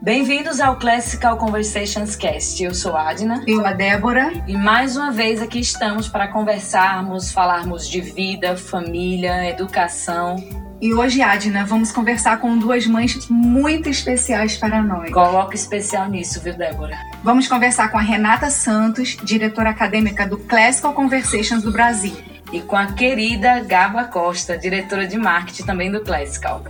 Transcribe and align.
Bem-vindos 0.00 0.60
ao 0.60 0.76
Classical 0.76 1.38
Conversations 1.38 2.14
Cast. 2.14 2.62
Eu 2.62 2.74
sou 2.74 2.94
a 2.94 3.08
Adna. 3.08 3.42
Eu, 3.46 3.66
a 3.66 3.72
Débora. 3.72 4.30
E 4.46 4.54
mais 4.54 4.94
uma 4.94 5.10
vez 5.10 5.40
aqui 5.40 5.58
estamos 5.58 6.06
para 6.06 6.28
conversarmos, 6.28 7.32
falarmos 7.32 7.88
de 7.88 8.02
vida, 8.02 8.56
família, 8.56 9.48
educação. 9.48 10.36
E 10.80 10.92
hoje, 10.92 11.22
Adna, 11.22 11.64
vamos 11.64 11.90
conversar 11.90 12.38
com 12.40 12.58
duas 12.58 12.86
mães 12.86 13.26
muito 13.30 13.88
especiais 13.88 14.58
para 14.58 14.82
nós. 14.82 15.10
Coloca 15.10 15.56
especial 15.56 16.08
nisso, 16.10 16.42
viu, 16.42 16.54
Débora? 16.54 16.96
Vamos 17.24 17.48
conversar 17.48 17.90
com 17.90 17.96
a 17.96 18.02
Renata 18.02 18.50
Santos, 18.50 19.16
diretora 19.24 19.70
acadêmica 19.70 20.26
do 20.26 20.36
Classical 20.36 20.92
Conversations 20.92 21.62
do 21.62 21.72
Brasil. 21.72 22.14
E 22.52 22.60
com 22.60 22.76
a 22.76 22.92
querida 22.92 23.60
Gaba 23.60 24.04
Costa, 24.04 24.58
diretora 24.58 25.06
de 25.06 25.16
marketing 25.16 25.64
também 25.64 25.90
do 25.90 26.04
Classical. 26.04 26.62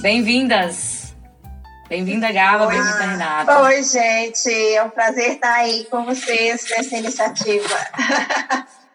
Bem-vindas! 0.00 0.95
Bem-vinda, 1.88 2.32
Gaba, 2.32 2.66
bem-vinda, 2.66 3.06
Renata. 3.06 3.60
Oi, 3.62 3.80
gente, 3.84 4.50
é 4.50 4.82
um 4.82 4.90
prazer 4.90 5.34
estar 5.34 5.54
aí 5.54 5.84
com 5.88 6.04
vocês 6.04 6.68
nessa 6.68 6.96
iniciativa. 6.96 7.78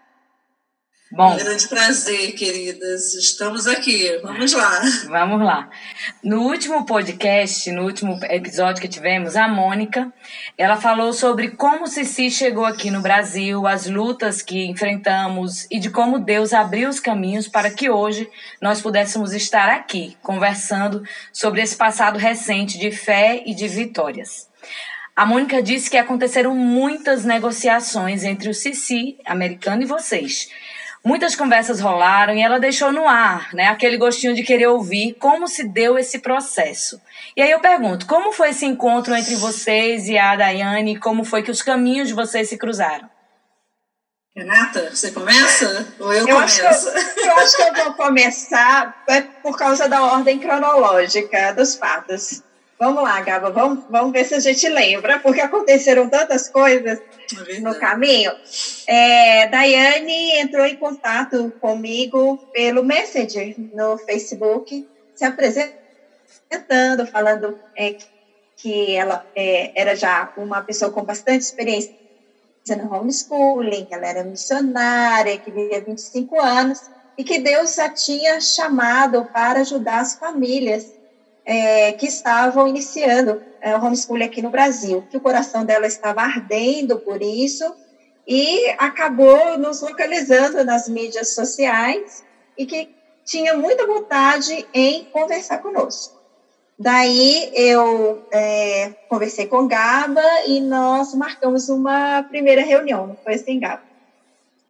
Bom, 1.13 1.33
um 1.33 1.37
grande 1.37 1.67
prazer, 1.67 2.31
queridas. 2.35 3.13
Estamos 3.15 3.67
aqui. 3.67 4.17
Vamos 4.23 4.53
lá. 4.53 4.81
Vamos 5.09 5.45
lá. 5.45 5.69
No 6.23 6.43
último 6.43 6.85
podcast, 6.85 7.69
no 7.69 7.83
último 7.83 8.17
episódio 8.23 8.81
que 8.81 8.87
tivemos, 8.87 9.35
a 9.35 9.45
Mônica, 9.45 10.09
ela 10.57 10.77
falou 10.77 11.11
sobre 11.11 11.49
como 11.49 11.85
Cici 11.85 12.31
chegou 12.31 12.63
aqui 12.63 12.89
no 12.89 13.01
Brasil, 13.01 13.67
as 13.67 13.87
lutas 13.87 14.41
que 14.41 14.65
enfrentamos 14.67 15.67
e 15.69 15.79
de 15.79 15.89
como 15.89 16.17
Deus 16.17 16.53
abriu 16.53 16.87
os 16.87 17.01
caminhos 17.01 17.45
para 17.45 17.69
que 17.69 17.89
hoje 17.89 18.29
nós 18.61 18.81
pudéssemos 18.81 19.33
estar 19.33 19.67
aqui 19.67 20.15
conversando 20.21 21.03
sobre 21.33 21.61
esse 21.61 21.75
passado 21.75 22.17
recente 22.17 22.79
de 22.79 22.89
fé 22.89 23.43
e 23.45 23.53
de 23.53 23.67
vitórias. 23.67 24.49
A 25.13 25.25
Mônica 25.25 25.61
disse 25.61 25.89
que 25.89 25.97
aconteceram 25.97 26.55
muitas 26.55 27.25
negociações 27.25 28.23
entre 28.23 28.49
o 28.49 28.53
Cici, 28.53 29.17
americano, 29.25 29.81
e 29.83 29.85
vocês 29.85 30.47
Muitas 31.03 31.35
conversas 31.35 31.79
rolaram 31.79 32.35
e 32.35 32.41
ela 32.41 32.59
deixou 32.59 32.91
no 32.91 33.07
ar, 33.07 33.51
né, 33.53 33.67
aquele 33.67 33.97
gostinho 33.97 34.35
de 34.35 34.43
querer 34.43 34.67
ouvir 34.67 35.15
como 35.19 35.47
se 35.47 35.67
deu 35.67 35.97
esse 35.97 36.19
processo. 36.19 37.01
E 37.35 37.41
aí 37.41 37.49
eu 37.49 37.59
pergunto, 37.59 38.05
como 38.05 38.31
foi 38.31 38.49
esse 38.49 38.65
encontro 38.65 39.15
entre 39.15 39.35
vocês 39.35 40.07
e 40.07 40.17
a 40.17 40.35
Daiane? 40.35 40.99
Como 40.99 41.23
foi 41.23 41.41
que 41.41 41.49
os 41.49 41.63
caminhos 41.63 42.07
de 42.07 42.13
vocês 42.13 42.49
se 42.49 42.57
cruzaram? 42.57 43.09
Renata, 44.35 44.91
você 44.93 45.11
começa 45.11 45.87
ou 45.99 46.13
eu, 46.13 46.27
eu 46.27 46.35
começo? 46.35 46.65
Acho 46.65 46.87
eu, 46.87 47.25
eu 47.25 47.37
acho 47.37 47.57
que 47.57 47.63
eu 47.63 47.73
vou 47.73 47.93
começar 47.95 49.03
é 49.09 49.21
por 49.21 49.57
causa 49.57 49.89
da 49.89 50.03
ordem 50.03 50.39
cronológica 50.39 51.51
dos 51.53 51.75
fatos. 51.75 52.43
Vamos 52.81 53.03
lá, 53.03 53.21
Gaba, 53.21 53.51
vamos, 53.51 53.85
vamos 53.87 54.11
ver 54.11 54.25
se 54.25 54.33
a 54.33 54.39
gente 54.39 54.67
lembra, 54.67 55.19
porque 55.19 55.39
aconteceram 55.39 56.09
tantas 56.09 56.49
coisas 56.49 56.99
é 57.47 57.59
no 57.59 57.77
caminho. 57.77 58.31
É, 58.87 59.45
Daiane 59.45 60.39
entrou 60.39 60.65
em 60.65 60.75
contato 60.75 61.55
comigo 61.59 62.39
pelo 62.51 62.83
Messenger 62.83 63.53
no 63.71 63.99
Facebook, 63.99 64.83
se 65.13 65.23
apresentando, 65.23 67.05
falando 67.05 67.55
é, 67.77 67.95
que 68.57 68.95
ela 68.95 69.23
é, 69.35 69.71
era 69.79 69.95
já 69.95 70.31
uma 70.35 70.63
pessoa 70.63 70.89
com 70.89 71.03
bastante 71.03 71.41
experiência 71.43 71.93
no 72.75 72.91
homeschooling, 72.91 73.85
que 73.85 73.93
ela 73.93 74.07
era 74.07 74.23
missionária, 74.23 75.37
que 75.37 75.51
vivia 75.51 75.83
25 75.83 76.41
anos, 76.41 76.89
e 77.15 77.23
que 77.23 77.37
Deus 77.37 77.77
a 77.77 77.87
tinha 77.89 78.41
chamado 78.41 79.29
para 79.31 79.59
ajudar 79.59 79.99
as 79.99 80.15
famílias 80.15 80.99
é, 81.51 81.91
que 81.91 82.07
estavam 82.07 82.65
iniciando 82.65 83.41
é, 83.59 83.75
o 83.75 83.83
homeschooling 83.83 84.23
aqui 84.23 84.41
no 84.41 84.49
Brasil, 84.49 85.05
que 85.11 85.17
o 85.17 85.19
coração 85.19 85.65
dela 85.65 85.85
estava 85.85 86.21
ardendo 86.21 86.97
por 86.97 87.21
isso 87.21 87.75
e 88.25 88.69
acabou 88.77 89.57
nos 89.57 89.81
localizando 89.81 90.63
nas 90.63 90.87
mídias 90.87 91.33
sociais 91.35 92.23
e 92.57 92.65
que 92.65 92.87
tinha 93.25 93.53
muita 93.53 93.85
vontade 93.85 94.65
em 94.73 95.03
conversar 95.11 95.57
conosco. 95.57 96.21
Daí 96.79 97.51
eu 97.53 98.25
é, 98.31 98.93
conversei 99.09 99.45
com 99.45 99.67
Gaba 99.67 100.23
e 100.47 100.61
nós 100.61 101.13
marcamos 101.13 101.67
uma 101.67 102.23
primeira 102.23 102.63
reunião, 102.63 103.07
não 103.07 103.17
foi 103.17 103.33
assim, 103.33 103.59
Gaba? 103.59 103.83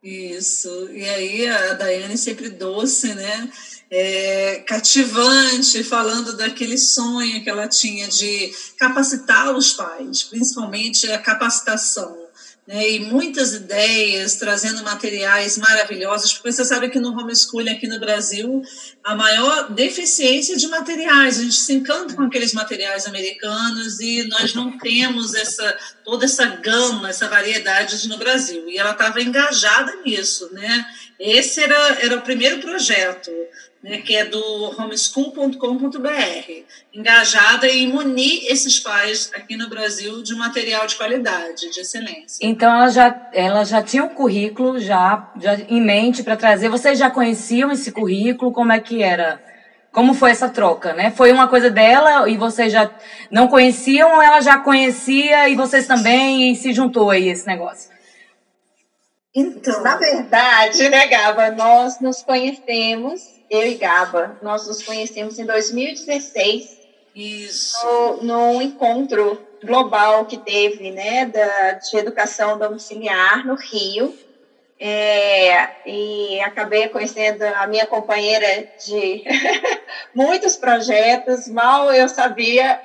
Isso, 0.02 0.90
e 0.90 1.08
aí 1.08 1.46
a 1.46 1.74
Daiane 1.74 2.18
sempre 2.18 2.48
doce, 2.48 3.14
né? 3.14 3.48
É, 3.94 4.64
cativante, 4.66 5.84
falando 5.84 6.34
daquele 6.34 6.78
sonho 6.78 7.44
que 7.44 7.50
ela 7.50 7.68
tinha 7.68 8.08
de 8.08 8.50
capacitar 8.78 9.54
os 9.54 9.74
pais, 9.74 10.22
principalmente 10.22 11.12
a 11.12 11.18
capacitação. 11.18 12.22
Né, 12.64 12.90
e 12.92 13.00
muitas 13.00 13.54
ideias, 13.54 14.36
trazendo 14.36 14.84
materiais 14.84 15.58
maravilhosos, 15.58 16.32
porque 16.32 16.52
você 16.52 16.64
sabe 16.64 16.90
que 16.90 17.00
no 17.00 17.10
homeschooling 17.10 17.72
aqui 17.72 17.88
no 17.88 17.98
Brasil, 17.98 18.62
a 19.02 19.16
maior 19.16 19.72
deficiência 19.72 20.56
de 20.56 20.68
materiais, 20.68 21.40
a 21.40 21.42
gente 21.42 21.56
se 21.56 21.72
encanta 21.72 22.14
com 22.14 22.22
aqueles 22.22 22.54
materiais 22.54 23.04
americanos 23.04 23.98
e 23.98 24.22
nós 24.28 24.54
não 24.54 24.78
temos 24.78 25.34
essa 25.34 25.76
toda 26.04 26.24
essa 26.24 26.46
gama, 26.46 27.10
essa 27.10 27.28
variedade 27.28 28.08
no 28.08 28.16
Brasil. 28.16 28.68
E 28.68 28.78
ela 28.78 28.92
estava 28.92 29.20
engajada 29.20 29.92
nisso, 30.06 30.48
né? 30.52 30.86
Esse 31.18 31.60
era, 31.60 32.00
era 32.00 32.16
o 32.16 32.22
primeiro 32.22 32.60
projeto 32.60 33.30
né, 33.82 33.98
que 33.98 34.14
é 34.14 34.24
do 34.24 34.40
homeschool.com.br, 34.78 36.52
engajada 36.94 37.66
em 37.66 37.88
munir 37.88 38.44
esses 38.48 38.78
pais 38.78 39.30
aqui 39.34 39.56
no 39.56 39.68
Brasil 39.68 40.22
de 40.22 40.34
material 40.36 40.86
de 40.86 40.94
qualidade, 40.94 41.70
de 41.70 41.80
excelência. 41.80 42.38
Então 42.40 42.72
ela 42.72 42.88
já, 42.88 43.30
ela 43.32 43.64
já 43.64 43.82
tinha 43.82 44.04
um 44.04 44.10
currículo 44.10 44.78
já, 44.78 45.32
já 45.40 45.54
em 45.68 45.80
mente 45.80 46.22
para 46.22 46.36
trazer. 46.36 46.68
Vocês 46.68 46.96
já 46.98 47.10
conheciam 47.10 47.72
esse 47.72 47.90
currículo? 47.90 48.52
Como 48.52 48.70
é 48.70 48.78
que 48.78 49.02
era? 49.02 49.42
Como 49.90 50.14
foi 50.14 50.30
essa 50.30 50.48
troca, 50.48 50.94
né? 50.94 51.10
Foi 51.10 51.32
uma 51.32 51.48
coisa 51.48 51.68
dela 51.68 52.28
e 52.28 52.36
vocês 52.36 52.72
já 52.72 52.90
não 53.30 53.48
conheciam 53.48 54.14
ou 54.14 54.22
ela 54.22 54.40
já 54.40 54.58
conhecia 54.58 55.48
e 55.48 55.56
vocês 55.56 55.86
também 55.86 56.50
e 56.50 56.56
se 56.56 56.72
juntou 56.72 57.10
aí 57.10 57.28
esse 57.28 57.46
negócio? 57.46 57.91
Então, 59.34 59.80
na 59.82 59.96
verdade, 59.96 60.88
né, 60.88 61.06
Gaba, 61.06 61.50
nós 61.50 61.98
nos 62.00 62.22
conhecemos 62.22 63.42
eu 63.52 63.66
e 63.66 63.74
Gaba, 63.74 64.38
nós 64.40 64.66
nos 64.66 64.82
conhecemos 64.82 65.38
em 65.38 65.44
2016. 65.44 66.80
Isso. 67.14 67.76
No, 68.22 68.24
num 68.24 68.62
encontro 68.62 69.38
global 69.62 70.24
que 70.24 70.38
teve, 70.38 70.90
né, 70.90 71.26
da, 71.26 71.72
de 71.72 71.96
educação 71.98 72.58
domiciliar 72.58 73.46
no 73.46 73.54
Rio. 73.54 74.16
É, 74.80 75.68
e 75.86 76.40
acabei 76.40 76.88
conhecendo 76.88 77.42
a 77.42 77.66
minha 77.66 77.86
companheira 77.86 78.66
de 78.84 79.22
muitos 80.14 80.56
projetos. 80.56 81.46
Mal 81.46 81.92
eu 81.92 82.08
sabia 82.08 82.80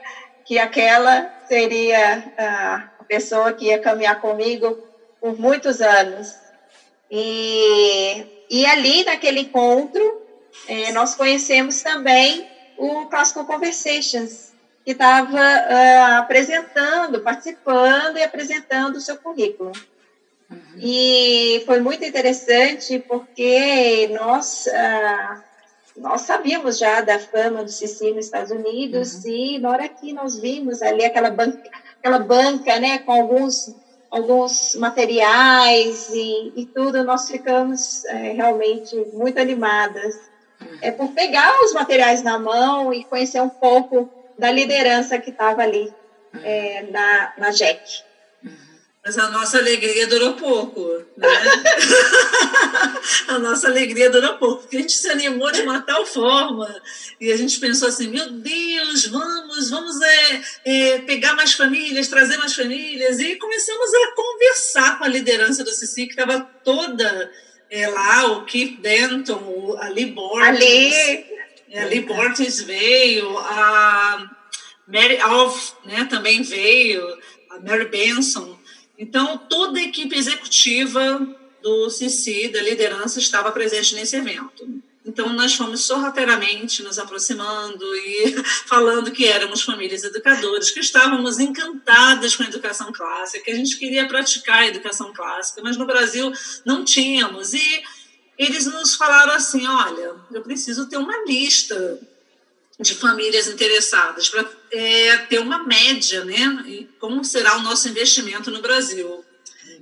que 0.46 0.60
aquela 0.60 1.34
seria 1.48 2.32
a 2.38 3.04
pessoa 3.06 3.54
que 3.54 3.68
ia 3.68 3.80
caminhar 3.80 4.20
comigo 4.20 4.87
por 5.20 5.40
muitos 5.40 5.82
anos. 5.82 6.36
E, 7.10 8.26
e 8.50 8.66
ali, 8.66 9.04
naquele 9.04 9.42
encontro, 9.42 10.22
é, 10.68 10.92
nós 10.92 11.16
conhecemos 11.16 11.82
também 11.82 12.48
o 12.78 13.06
Classical 13.08 13.46
Conversations, 13.46 14.52
que 14.86 14.92
estava 14.92 15.36
uh, 15.36 16.20
apresentando, 16.20 17.20
participando 17.20 18.18
e 18.18 18.24
apresentando 18.24 18.96
o 18.96 19.02
seu 19.02 19.18
currículo. 19.18 19.74
Uhum. 20.50 20.60
E 20.78 21.62
foi 21.66 21.82
muito 21.82 22.06
interessante 22.06 23.00
porque 23.00 24.08
nós, 24.18 24.66
uh, 24.68 25.44
nós 25.98 26.22
sabíamos 26.22 26.78
já 26.78 27.02
da 27.02 27.20
fama 27.20 27.66
do 27.66 27.70
Cici 27.70 28.12
nos 28.12 28.26
Estados 28.26 28.52
Unidos 28.52 29.26
uhum. 29.26 29.32
e 29.32 29.60
na 29.60 29.72
hora 29.72 29.90
que 29.90 30.14
nós 30.14 30.40
vimos 30.40 30.82
ali 30.82 31.04
aquela 31.04 31.32
banca, 31.32 31.70
aquela 32.00 32.20
banca 32.20 32.80
né, 32.80 33.00
com 33.00 33.12
alguns, 33.12 33.76
alguns 34.10 34.76
materiais 34.76 36.10
e, 36.10 36.54
e 36.56 36.66
tudo, 36.66 37.04
nós 37.04 37.30
ficamos 37.30 38.06
é, 38.06 38.32
realmente 38.32 38.96
muito 39.14 39.40
animadas 39.40 40.16
é 40.82 40.92
por 40.92 41.10
pegar 41.10 41.64
os 41.64 41.74
materiais 41.74 42.24
na 42.24 42.40
mão 42.40 42.94
e 42.94 43.04
conhecer 43.04 43.42
um 43.42 43.50
pouco 43.50 44.10
da 44.38 44.52
liderança 44.52 45.20
que 45.20 45.30
estava 45.30 45.62
ali 45.62 45.92
é, 46.44 46.84
na, 46.84 47.34
na 47.38 47.52
JEC. 47.52 48.04
Mas 49.08 49.18
a 49.18 49.30
nossa 49.30 49.58
alegria 49.58 50.06
durou 50.08 50.34
pouco, 50.34 50.86
né? 51.16 51.30
a 53.30 53.40
nossa 53.40 53.68
alegria 53.68 54.10
durou 54.10 54.34
pouco, 54.34 54.64
porque 54.64 54.76
a 54.76 54.82
gente 54.82 54.92
se 54.92 55.08
animou 55.08 55.50
de 55.50 55.62
uma 55.62 55.80
tal 55.80 56.06
forma 56.06 56.68
e 57.18 57.32
a 57.32 57.38
gente 57.38 57.58
pensou 57.58 57.88
assim, 57.88 58.10
meu 58.10 58.30
Deus, 58.30 59.06
vamos, 59.06 59.70
vamos 59.70 60.02
é, 60.02 60.42
é, 60.66 60.98
pegar 61.04 61.36
mais 61.36 61.54
famílias, 61.54 62.10
trazer 62.10 62.36
mais 62.36 62.54
famílias 62.54 63.18
e 63.22 63.38
começamos 63.38 63.94
a 63.94 64.12
conversar 64.14 64.98
com 64.98 65.06
a 65.06 65.08
liderança 65.08 65.64
do 65.64 65.72
CICI, 65.72 66.08
que 66.08 66.12
estava 66.12 66.42
toda 66.66 67.32
é 67.70 67.88
lá 67.88 68.26
o 68.34 68.44
Keith 68.44 68.82
Denton, 68.82 69.78
a 69.80 69.88
Lee 69.88 70.08
Borges. 70.08 70.50
Ali. 70.50 71.26
A 71.78 71.86
Lee 71.86 72.02
Borges 72.02 72.60
veio, 72.60 73.38
a, 73.38 74.30
Mary 74.86 75.18
Alf 75.22 75.76
né, 75.86 76.06
também 76.10 76.42
veio, 76.42 77.18
a 77.52 77.60
Mary 77.60 77.88
Benson. 77.88 78.57
Então, 78.98 79.38
toda 79.38 79.80
a 79.80 79.84
equipe 79.84 80.16
executiva 80.16 81.36
do 81.62 81.90
CICI, 81.90 82.50
da 82.50 82.62
liderança, 82.62 83.20
estava 83.20 83.52
presente 83.52 83.94
nesse 83.96 84.16
evento. 84.16 84.68
Então, 85.06 85.32
nós 85.32 85.56
fomos 85.56 85.86
sorrateiramente 85.86 86.84
nos 86.84 87.00
aproximando 87.00 87.86
e 87.96 88.36
falando 88.68 89.12
que 89.12 89.26
éramos 89.26 89.62
famílias 89.62 90.04
educadoras, 90.04 90.70
que 90.70 90.82
estávamos 90.82 91.40
encantadas 91.40 92.36
com 92.36 92.44
a 92.44 92.48
educação 92.48 92.92
clássica, 92.92 93.46
que 93.46 93.52
a 93.52 93.56
gente 93.56 93.78
queria 93.78 94.08
praticar 94.08 94.60
a 94.60 94.68
educação 94.68 95.14
clássica, 95.14 95.62
mas 95.64 95.78
no 95.78 95.86
Brasil 95.86 96.32
não 96.66 96.84
tínhamos. 96.84 97.54
E 97.54 97.84
eles 98.38 98.66
nos 98.66 98.96
falaram 98.96 99.32
assim: 99.32 99.66
olha, 99.66 100.16
eu 100.32 100.42
preciso 100.42 100.90
ter 100.90 100.98
uma 100.98 101.24
lista 101.26 102.00
de 102.80 102.94
famílias 102.94 103.48
interessadas 103.48 104.30
para 104.30 104.44
é, 104.72 105.18
ter 105.30 105.40
uma 105.40 105.64
média, 105.64 106.24
né? 106.26 106.64
E 106.66 106.90
como 107.00 107.24
será 107.24 107.58
o 107.58 107.62
nosso 107.62 107.88
investimento 107.90 108.52
no 108.52 108.62
Brasil. 108.62 109.24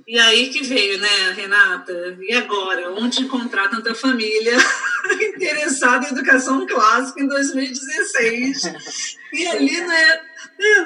E 0.06 0.18
aí 0.18 0.50
que 0.50 0.62
veio, 0.62 0.98
né, 1.00 1.32
Renata? 1.32 2.16
E 2.20 2.32
agora? 2.32 2.92
Onde 2.92 3.22
encontrar 3.22 3.68
tanta 3.68 3.94
família 3.94 4.56
interessada 5.20 6.06
em 6.06 6.10
educação 6.10 6.64
clássica 6.66 7.20
em 7.20 7.26
2016? 7.26 9.16
E 9.32 9.46
ali 9.48 9.80
né, 9.80 10.20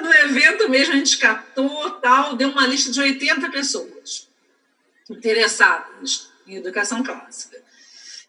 no 0.01 0.13
evento 0.13 0.67
mesmo 0.69 0.93
a 0.93 0.97
gente 0.97 1.17
captou, 1.17 1.91
tal, 1.91 2.35
deu 2.35 2.49
uma 2.49 2.65
lista 2.65 2.91
de 2.91 2.99
80 2.99 3.49
pessoas 3.49 4.27
interessadas 5.09 6.29
em 6.47 6.55
educação 6.55 7.03
clássica. 7.03 7.57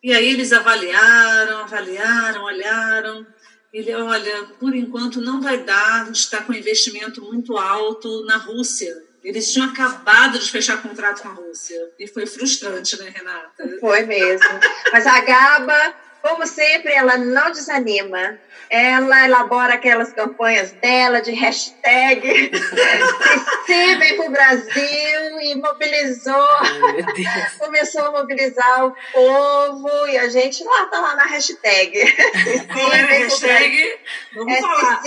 E 0.02 0.12
aí 0.12 0.32
eles 0.32 0.52
avaliaram, 0.52 1.60
avaliaram, 1.60 2.42
olharam. 2.42 3.26
Ele, 3.72 3.94
olha, 3.94 4.44
por 4.60 4.74
enquanto 4.74 5.20
não 5.20 5.40
vai 5.40 5.62
dar, 5.64 6.10
está 6.10 6.42
com 6.42 6.52
investimento 6.52 7.22
muito 7.22 7.56
alto 7.56 8.24
na 8.26 8.36
Rússia 8.36 8.94
eles 9.24 9.52
tinham 9.52 9.68
acabado 9.68 10.38
de 10.38 10.50
fechar 10.50 10.82
contrato 10.82 11.22
com 11.22 11.28
a 11.28 11.32
Rússia. 11.32 11.78
E 11.98 12.08
foi 12.08 12.26
frustrante, 12.26 12.98
né, 12.98 13.08
Renata? 13.08 13.78
Foi 13.80 14.02
mesmo. 14.02 14.48
Mas 14.92 15.06
a 15.06 15.20
Gaba, 15.20 15.94
como 16.22 16.46
sempre, 16.46 16.92
ela 16.92 17.18
não 17.18 17.50
desanima. 17.50 18.38
Ela 18.70 19.26
elabora 19.26 19.74
aquelas 19.74 20.12
campanhas 20.12 20.72
dela 20.72 21.20
de 21.20 21.32
hashtag 21.32 22.50
se 23.66 23.96
vem 23.96 24.16
para 24.16 24.26
o 24.26 24.30
Brasil 24.30 25.40
e 25.42 25.54
mobilizou. 25.56 26.48
Começou 27.58 28.06
a 28.06 28.12
mobilizar 28.12 28.86
o 28.86 28.94
povo 29.12 30.06
e 30.08 30.16
a 30.16 30.28
gente 30.28 30.64
lá 30.64 30.86
tá 30.86 31.00
lá 31.00 31.16
na 31.16 31.24
hashtag. 31.24 32.00
Qual 32.72 32.92
era 32.92 33.08
a 33.08 33.18
hashtag? 33.18 33.98
Vamos 34.34 34.58
falar. 34.58 35.02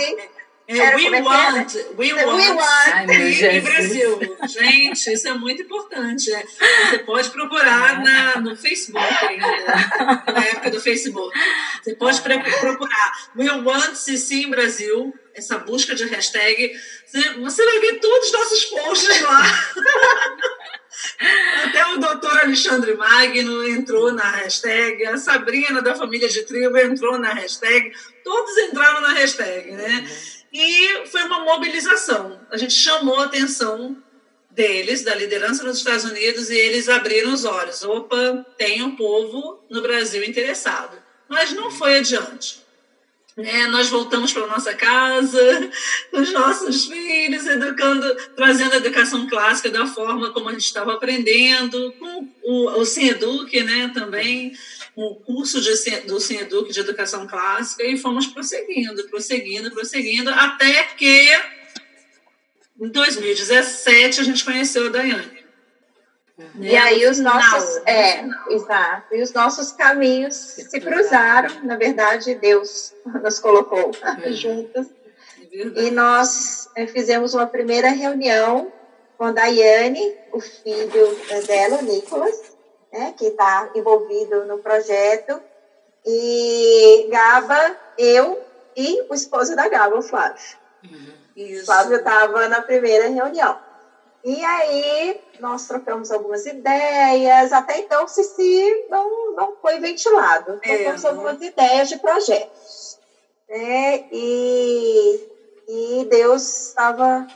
É, 0.68 0.96
we, 0.96 1.22
want, 1.22 1.76
we, 1.96 2.12
want, 2.12 2.38
we 2.38 2.50
want, 2.50 2.92
Ai, 2.92 3.06
e, 3.06 3.62
Brasil. 3.62 4.20
Gente, 4.48 5.14
isso 5.14 5.28
é 5.28 5.34
muito 5.36 5.62
importante. 5.62 6.34
É. 6.34 6.44
Você 6.90 7.00
pode 7.00 7.30
procurar 7.30 8.04
na, 8.04 8.42
no 8.42 8.56
Facebook 8.56 8.98
ainda, 8.98 10.34
na 10.34 10.44
época 10.44 10.72
do 10.72 10.82
Facebook. 10.82 11.38
Você 11.84 11.94
pode 11.96 12.20
procurar 12.20 13.12
We 13.36 13.52
Want 13.52 13.94
CC 13.94 14.36
em 14.36 14.50
Brasil, 14.50 15.14
essa 15.36 15.60
busca 15.60 15.94
de 15.94 16.06
hashtag. 16.06 16.74
Você 17.42 17.66
vai 17.66 17.80
ver 17.80 18.00
todos 18.00 18.26
os 18.26 18.34
nossos 18.34 18.66
posts 18.66 19.22
lá. 19.22 19.44
Até 21.66 21.86
o 21.88 21.98
doutor 21.98 22.40
Alexandre 22.40 22.96
Magno 22.96 23.68
entrou 23.68 24.12
na 24.14 24.32
hashtag, 24.32 25.06
a 25.06 25.18
Sabrina 25.18 25.82
da 25.82 25.96
família 25.96 26.28
de 26.28 26.44
tribo 26.44 26.78
entrou 26.78 27.20
na 27.20 27.34
hashtag, 27.34 27.92
todos 28.24 28.58
entraram 28.58 29.02
na 29.02 29.14
hashtag, 29.14 29.72
né? 29.72 30.08
E 30.58 31.06
foi 31.08 31.22
uma 31.24 31.42
mobilização. 31.42 32.40
A 32.50 32.56
gente 32.56 32.72
chamou 32.72 33.20
a 33.20 33.26
atenção 33.26 34.02
deles, 34.50 35.04
da 35.04 35.14
liderança 35.14 35.66
nos 35.66 35.80
Estados 35.80 36.06
Unidos, 36.06 36.50
e 36.50 36.56
eles 36.56 36.88
abriram 36.88 37.34
os 37.34 37.44
olhos. 37.44 37.84
Opa, 37.84 38.46
tem 38.58 38.82
um 38.82 38.96
povo 38.96 39.62
no 39.70 39.82
Brasil 39.82 40.24
interessado. 40.24 40.98
Mas 41.28 41.52
não 41.52 41.70
foi 41.70 41.98
adiante. 41.98 42.65
Né? 43.38 43.68
Nós 43.68 43.90
voltamos 43.90 44.32
para 44.32 44.48
nossa 44.48 44.74
casa, 44.74 45.70
os 46.14 46.32
nossos 46.32 46.86
filhos, 46.86 47.46
educando, 47.46 48.16
trazendo 48.36 48.74
a 48.74 48.78
educação 48.78 49.28
clássica 49.28 49.70
da 49.70 49.86
forma 49.86 50.32
como 50.32 50.48
a 50.48 50.54
gente 50.54 50.66
estava 50.66 50.94
aprendendo, 50.94 51.94
com 52.00 52.30
o, 52.44 52.80
o 52.80 52.86
Cineduc 52.86 53.62
né, 53.64 53.92
também 53.94 54.54
um 54.98 55.14
curso 55.14 55.60
de, 55.60 55.70
do 56.02 56.20
Cineduc 56.20 56.72
de 56.72 56.80
Educação 56.80 57.28
Clássica 57.28 57.84
e 57.84 57.98
fomos 57.98 58.28
prosseguindo, 58.28 59.04
prosseguindo, 59.10 59.70
prosseguindo, 59.72 60.30
até 60.30 60.84
que 60.84 61.30
em 62.80 62.90
2017 62.90 64.22
a 64.22 64.24
gente 64.24 64.44
conheceu 64.44 64.88
a 64.88 64.90
Daiane. 64.90 65.35
Né? 66.38 66.48
E 66.60 66.76
aí 66.76 67.08
os 67.08 67.20
nossos, 67.20 67.78
é, 67.86 68.26
exato, 68.50 69.16
e 69.16 69.22
os 69.22 69.32
nossos 69.32 69.72
caminhos 69.72 70.36
se 70.36 70.80
cruzaram, 70.82 71.64
na 71.64 71.78
verdade 71.78 72.36
Deus 72.36 72.94
nos 73.24 73.40
colocou 73.40 73.92
é. 74.24 74.32
juntas. 74.32 74.88
É 75.54 75.84
e 75.84 75.92
nós 75.92 76.70
é, 76.76 76.86
fizemos 76.88 77.34
uma 77.34 77.48
primeira 77.48 77.90
reunião 77.90 78.72
com 79.18 79.24
a 79.24 79.32
Daiane, 79.32 80.14
o 80.34 80.42
filho 80.42 81.18
dela, 81.48 81.78
o 81.78 81.84
Nicolas, 81.84 82.38
né, 82.92 83.14
que 83.18 83.28
está 83.28 83.72
envolvido 83.74 84.44
no 84.44 84.58
projeto, 84.58 85.42
e 86.06 87.08
Gaba, 87.10 87.78
eu 87.98 88.44
e 88.76 89.06
o 89.10 89.14
esposo 89.14 89.56
da 89.56 89.70
Gaba, 89.70 89.98
o 89.98 90.02
Flávio. 90.02 90.58
Uhum. 90.84 91.64
Flávio 91.66 91.98
estava 91.98 92.48
na 92.50 92.62
primeira 92.62 93.08
reunião. 93.08 93.58
E 94.26 94.44
aí 94.44 95.22
nós 95.40 95.68
trocamos 95.68 96.10
algumas 96.10 96.46
ideias, 96.46 97.54
até 97.54 97.78
então 97.78 98.06
o 98.06 98.08
Cici 98.08 98.86
não, 98.90 99.36
não 99.36 99.54
foi 99.62 99.80
ventilado. 99.80 100.58
É, 100.64 100.76
trocamos 100.76 101.04
é, 101.04 101.08
algumas 101.08 101.42
ideias 101.42 101.90
de 101.90 101.98
projetos. 101.98 102.98
Né? 103.48 104.04
E, 104.12 105.20
e 105.68 106.06
Deus 106.10 106.70
estava 106.70 107.28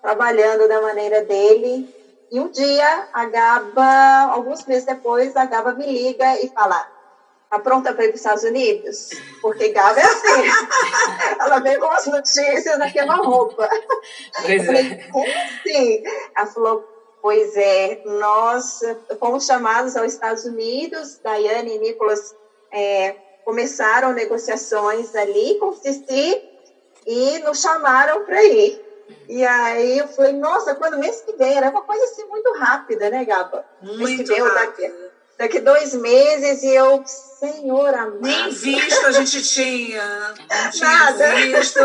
trabalhando 0.00 0.66
da 0.66 0.80
maneira 0.80 1.20
dele 1.20 1.86
e 2.30 2.38
um 2.40 2.48
dia, 2.48 3.08
a 3.10 3.24
Gaba, 3.24 4.32
alguns 4.32 4.62
meses 4.64 4.84
depois, 4.84 5.34
a 5.34 5.46
Gaba 5.46 5.72
me 5.72 5.86
liga 5.86 6.38
e 6.38 6.48
fala: 6.48 6.86
Tá 7.50 7.58
pronta 7.58 7.94
para 7.94 8.04
ir 8.04 8.08
para 8.08 8.14
os 8.14 8.20
Estados 8.20 8.44
Unidos? 8.44 9.08
Porque 9.40 9.70
Gaba 9.70 9.98
é 9.98 10.04
assim. 10.04 10.42
Ela 11.40 11.60
veio 11.60 11.80
com 11.80 11.86
as 11.86 12.06
notícias 12.06 12.78
naquela 12.78 13.14
roupa. 13.16 13.68
Pois 14.42 14.66
falei, 14.66 14.92
é. 14.92 15.10
como 15.10 15.26
assim? 15.26 16.02
Ela 16.36 16.46
falou: 16.46 16.84
Pois 17.22 17.56
é, 17.56 18.02
nós 18.04 18.80
fomos 19.18 19.46
chamados 19.46 19.96
aos 19.96 20.12
Estados 20.12 20.44
Unidos, 20.44 21.18
Daiane 21.22 21.76
e 21.76 21.78
Nicolas 21.78 22.36
é, 22.70 23.16
começaram 23.44 24.12
negociações 24.12 25.14
ali 25.14 25.58
com 25.58 25.68
o 25.68 25.74
Cici 25.74 26.42
e 27.06 27.38
nos 27.38 27.60
chamaram 27.60 28.24
para 28.24 28.44
ir. 28.44 28.84
E 29.26 29.44
aí 29.44 29.98
eu 29.98 30.08
falei, 30.08 30.34
nossa, 30.34 30.74
quando 30.74 30.98
mês 30.98 31.22
que 31.22 31.32
vem? 31.32 31.56
Era 31.56 31.70
uma 31.70 31.82
coisa 31.82 32.04
assim 32.04 32.24
muito 32.26 32.52
rápida, 32.58 33.08
né, 33.08 33.24
Gaba? 33.24 33.64
Muito 33.80 33.98
mês 33.98 34.16
que 34.18 34.24
vem, 34.24 34.44
daqui, 34.44 34.94
daqui 35.38 35.60
dois 35.60 35.94
meses 35.94 36.62
e 36.64 36.74
eu, 36.74 37.02
senhor 37.38 37.94
amado. 37.94 38.20
Nem 38.20 38.50
visto 38.50 39.06
a 39.06 39.12
gente 39.12 39.40
tinha. 39.42 40.34
Não 40.50 40.70
tinha 40.70 40.88
Nada. 40.88 41.34
visto. 41.36 41.78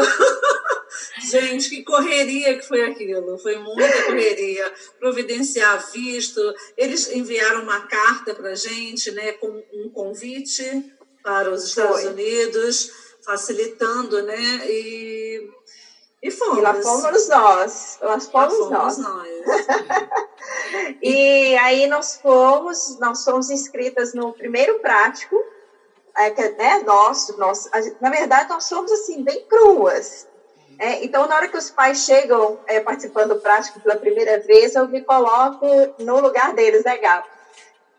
gente, 1.30 1.70
que 1.70 1.84
correria 1.84 2.58
que 2.58 2.68
foi 2.68 2.84
aquilo. 2.84 3.38
Foi 3.38 3.58
muita 3.60 4.04
correria. 4.04 4.74
Providenciar 5.00 5.92
visto. 5.92 6.42
Eles 6.76 7.10
enviaram 7.12 7.62
uma 7.62 7.82
carta 7.88 8.34
para 8.34 8.56
gente, 8.56 9.12
né, 9.12 9.34
com 9.34 9.64
um 9.74 9.90
convite 9.90 10.92
para 11.24 11.50
os 11.52 11.68
Estados 11.68 12.02
foi. 12.02 12.12
Unidos, 12.12 12.92
facilitando, 13.24 14.22
né, 14.24 14.62
e 14.68 15.50
e 16.24 16.32
fomos. 16.32 16.58
E 16.58 16.62
lá 16.62 16.74
fomos 16.74 17.28
nós. 17.28 18.00
Nós 18.02 18.28
fomos, 18.30 18.56
fomos 18.56 18.70
nós. 18.70 18.98
nós. 18.98 19.28
e 21.04 21.56
aí 21.58 21.86
nós 21.86 22.16
fomos, 22.16 22.98
nós 22.98 23.24
fomos 23.26 23.50
inscritas 23.50 24.14
no 24.14 24.32
primeiro 24.32 24.80
prático, 24.80 25.36
é, 26.16 26.30
que, 26.30 26.48
né, 26.52 26.82
nós, 26.86 27.28
nós, 27.38 27.70
na 28.00 28.10
verdade, 28.10 28.50
nós 28.50 28.64
somos 28.64 28.90
assim, 28.90 29.22
bem 29.22 29.46
cruas. 29.48 30.26
É, 30.80 31.04
então, 31.04 31.28
na 31.28 31.36
hora 31.36 31.48
que 31.50 31.58
os 31.58 31.70
pais 31.70 32.00
chegam 32.00 32.58
é, 32.68 32.80
participando 32.80 33.36
do 33.36 33.42
prático 33.42 33.82
pela 33.82 33.98
primeira 33.98 34.40
vez, 34.40 34.76
eu 34.76 34.88
me 34.88 35.02
coloco 35.02 35.68
no 36.00 36.20
lugar 36.22 36.54
deles, 36.54 36.86
né, 36.86 36.98
Gabi? 36.98 37.28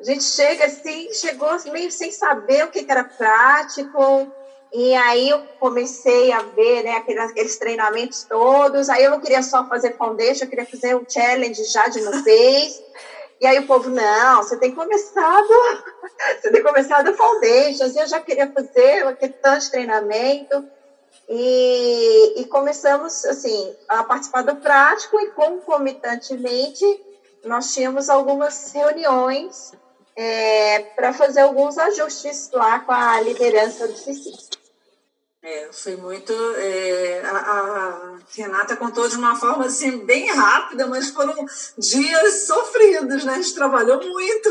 A 0.01 0.03
gente 0.03 0.25
chega 0.25 0.65
assim, 0.65 1.13
chegou 1.13 1.49
meio 1.73 1.91
sem 1.91 2.11
saber 2.11 2.65
o 2.65 2.71
que, 2.71 2.83
que 2.83 2.91
era 2.91 3.05
prático, 3.05 4.33
e 4.77 4.93
aí 4.93 5.31
eu 5.31 5.41
comecei 5.61 6.33
a 6.33 6.41
ver 6.41 6.83
né, 6.83 6.97
aqueles, 6.97 7.31
aqueles, 7.31 7.57
treinamentos 7.57 8.25
todos. 8.25 8.89
Aí 8.89 9.05
eu 9.05 9.13
não 9.13 9.21
queria 9.21 9.41
só 9.41 9.69
fazer 9.69 9.97
foundation, 9.97 10.45
eu 10.45 10.51
queria 10.51 10.67
fazer 10.67 10.97
um 10.97 11.05
challenge 11.09 11.63
já 11.67 11.87
de 11.87 12.01
vez. 12.25 12.83
E 13.41 13.47
aí 13.47 13.61
o 13.61 13.69
povo, 13.69 13.89
não, 13.89 14.43
você 14.43 14.57
tem 14.57 14.75
começado, 14.75 15.49
você 16.43 16.51
tem 16.51 16.61
começado 16.61 17.15
foundation. 17.15 17.85
Eu 17.85 18.09
já 18.09 18.19
queria 18.19 18.51
fazer 18.51 19.07
aquele 19.07 19.35
tanto 19.35 19.61
de 19.61 19.71
treinamento. 19.71 20.69
E, 21.29 22.41
e 22.41 22.45
começamos, 22.47 23.25
assim, 23.27 23.77
a 23.89 24.03
participar 24.03 24.43
do 24.43 24.57
prático 24.57 25.21
e 25.21 25.31
concomitantemente 25.31 26.85
nós 27.45 27.73
tínhamos 27.73 28.11
algumas 28.11 28.73
reuniões 28.73 29.73
é, 30.17 30.81
para 30.97 31.13
fazer 31.13 31.41
alguns 31.41 31.79
ajustes 31.79 32.51
lá 32.53 32.81
com 32.81 32.93
a 32.93 33.21
liderança 33.21 33.87
do 33.87 33.97
CICI. 33.97 34.54
É, 35.45 35.69
foi 35.71 35.95
muito. 35.97 36.33
É, 36.57 37.21
a, 37.23 37.37
a, 37.37 38.19
Renata 38.35 38.77
contou 38.77 39.07
de 39.07 39.17
uma 39.17 39.37
forma 39.37 39.67
assim, 39.67 39.99
bem 39.99 40.31
rápida, 40.31 40.87
mas 40.87 41.11
foram 41.11 41.35
dias 41.77 42.47
sofridos, 42.47 43.25
né? 43.25 43.35
A 43.35 43.43
gente 43.43 43.55
trabalhou 43.55 44.03
muito. 44.03 44.51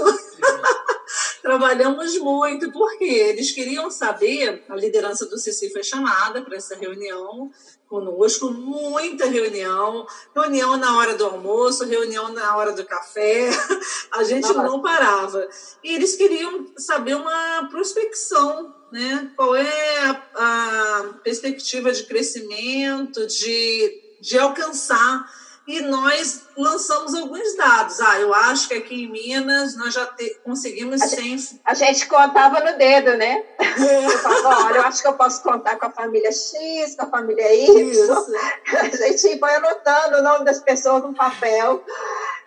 Trabalhamos 1.42 2.16
muito, 2.20 2.72
porque 2.72 3.06
eles 3.06 3.52
queriam 3.52 3.90
saber, 3.90 4.64
a 4.70 4.76
liderança 4.76 5.26
do 5.26 5.40
CICI 5.40 5.72
foi 5.72 5.84
chamada 5.84 6.44
para 6.44 6.58
essa 6.58 6.76
reunião 6.76 7.50
conosco, 7.88 8.52
muita 8.52 9.26
reunião, 9.26 10.06
reunião 10.36 10.78
na 10.78 10.96
hora 10.98 11.16
do 11.16 11.26
almoço, 11.26 11.86
reunião 11.86 12.32
na 12.34 12.56
hora 12.56 12.72
do 12.72 12.86
café, 12.86 13.50
a 14.14 14.24
gente 14.24 14.52
não 14.54 14.80
parava. 14.80 15.48
E 15.84 15.96
eles 15.96 16.16
queriam 16.16 16.68
saber 16.78 17.16
uma 17.16 17.68
prospecção 17.70 18.83
né? 18.94 19.32
Qual 19.36 19.56
é 19.56 20.00
a, 20.06 20.22
a 20.36 21.04
perspectiva 21.24 21.92
de 21.92 22.04
crescimento, 22.04 23.26
de, 23.26 23.92
de 24.22 24.38
alcançar 24.38 25.28
e 25.66 25.80
nós 25.82 26.44
lançamos 26.58 27.16
alguns 27.16 27.56
dados. 27.56 28.00
Ah, 28.02 28.20
eu 28.20 28.34
acho 28.34 28.68
que 28.68 28.74
aqui 28.74 29.06
em 29.06 29.12
Minas 29.12 29.76
nós 29.78 29.94
já 29.94 30.06
te, 30.06 30.38
conseguimos 30.44 31.02
a 31.02 31.08
100... 31.08 31.38
Gente, 31.38 31.62
a 31.64 31.74
gente 31.74 32.06
contava 32.06 32.60
no 32.60 32.78
dedo, 32.78 33.18
né? 33.18 33.44
É. 33.58 34.06
Eu 34.06 34.18
falava, 34.20 34.66
olha, 34.66 34.78
eu 34.78 34.84
acho 34.84 35.02
que 35.02 35.08
eu 35.08 35.14
posso 35.14 35.42
contar 35.42 35.78
com 35.78 35.86
a 35.86 35.90
família 35.92 36.32
X, 36.32 36.96
com 36.96 37.06
a 37.06 37.10
família 37.10 37.56
Y. 37.56 37.90
Isso. 37.90 38.36
A 38.78 38.90
gente 38.90 39.40
foi 39.40 39.56
anotando 39.56 40.18
o 40.18 40.22
nome 40.22 40.46
das 40.46 40.60
pessoas 40.60 41.02
no 41.02 41.16
papel. 41.16 41.84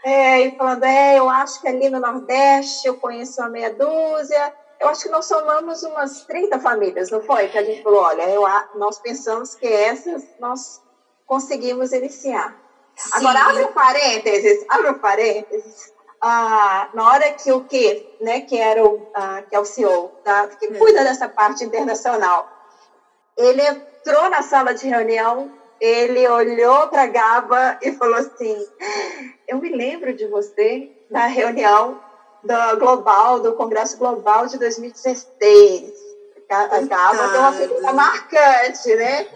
É, 0.04 0.42
e 0.42 0.56
falando, 0.56 0.84
é, 0.84 1.18
eu 1.18 1.28
acho 1.28 1.60
que 1.60 1.66
ali 1.66 1.88
no 1.88 1.98
Nordeste 1.98 2.86
eu 2.86 2.94
conheço 2.96 3.40
uma 3.40 3.48
meia 3.48 3.74
dúzia, 3.74 4.54
eu 4.80 4.88
acho 4.88 5.04
que 5.04 5.08
nós 5.08 5.24
somamos 5.24 5.82
umas 5.82 6.24
30 6.24 6.58
famílias, 6.58 7.10
não 7.10 7.22
foi? 7.22 7.48
Que 7.48 7.58
a 7.58 7.64
gente 7.64 7.82
falou, 7.82 8.02
olha, 8.02 8.28
eu, 8.28 8.42
nós 8.74 8.98
pensamos 8.98 9.54
que 9.54 9.66
essas 9.66 10.24
nós 10.38 10.82
conseguimos 11.26 11.92
iniciar. 11.92 12.54
Sim. 12.94 13.10
Agora, 13.12 13.40
abre 13.40 13.64
um 13.64 13.72
parênteses, 13.72 14.64
abre 14.68 14.90
um 14.90 14.98
parênteses. 14.98 15.92
Ah, 16.20 16.88
na 16.94 17.08
hora 17.10 17.30
que 17.32 17.52
o 17.52 17.64
que, 17.64 18.16
né, 18.20 18.40
que 18.40 18.58
era 18.58 18.82
o, 18.84 19.06
ah, 19.14 19.42
que 19.48 19.54
é 19.54 19.60
o 19.60 19.64
CEO, 19.64 20.08
tá, 20.24 20.46
que 20.48 20.66
é. 20.66 20.78
cuida 20.78 21.04
dessa 21.04 21.28
parte 21.28 21.62
internacional, 21.62 22.50
ele 23.36 23.62
entrou 23.62 24.30
na 24.30 24.42
sala 24.42 24.72
de 24.72 24.88
reunião, 24.88 25.52
ele 25.78 26.26
olhou 26.26 26.88
para 26.88 27.02
a 27.02 27.06
Gaba 27.06 27.78
e 27.82 27.92
falou 27.92 28.16
assim, 28.16 28.66
eu 29.46 29.58
me 29.58 29.68
lembro 29.68 30.14
de 30.14 30.26
você 30.26 30.90
na 31.10 31.26
reunião 31.26 32.00
do 32.46 32.76
Global, 32.78 33.40
do 33.40 33.54
Congresso 33.54 33.98
Global 33.98 34.46
de 34.46 34.58
2016. 34.58 35.92
A 36.48 36.80
Gaba 36.80 37.28
tem 37.28 37.40
uma 37.40 37.52
figura 37.52 37.92
marcante, 37.92 38.94
né? 38.94 39.26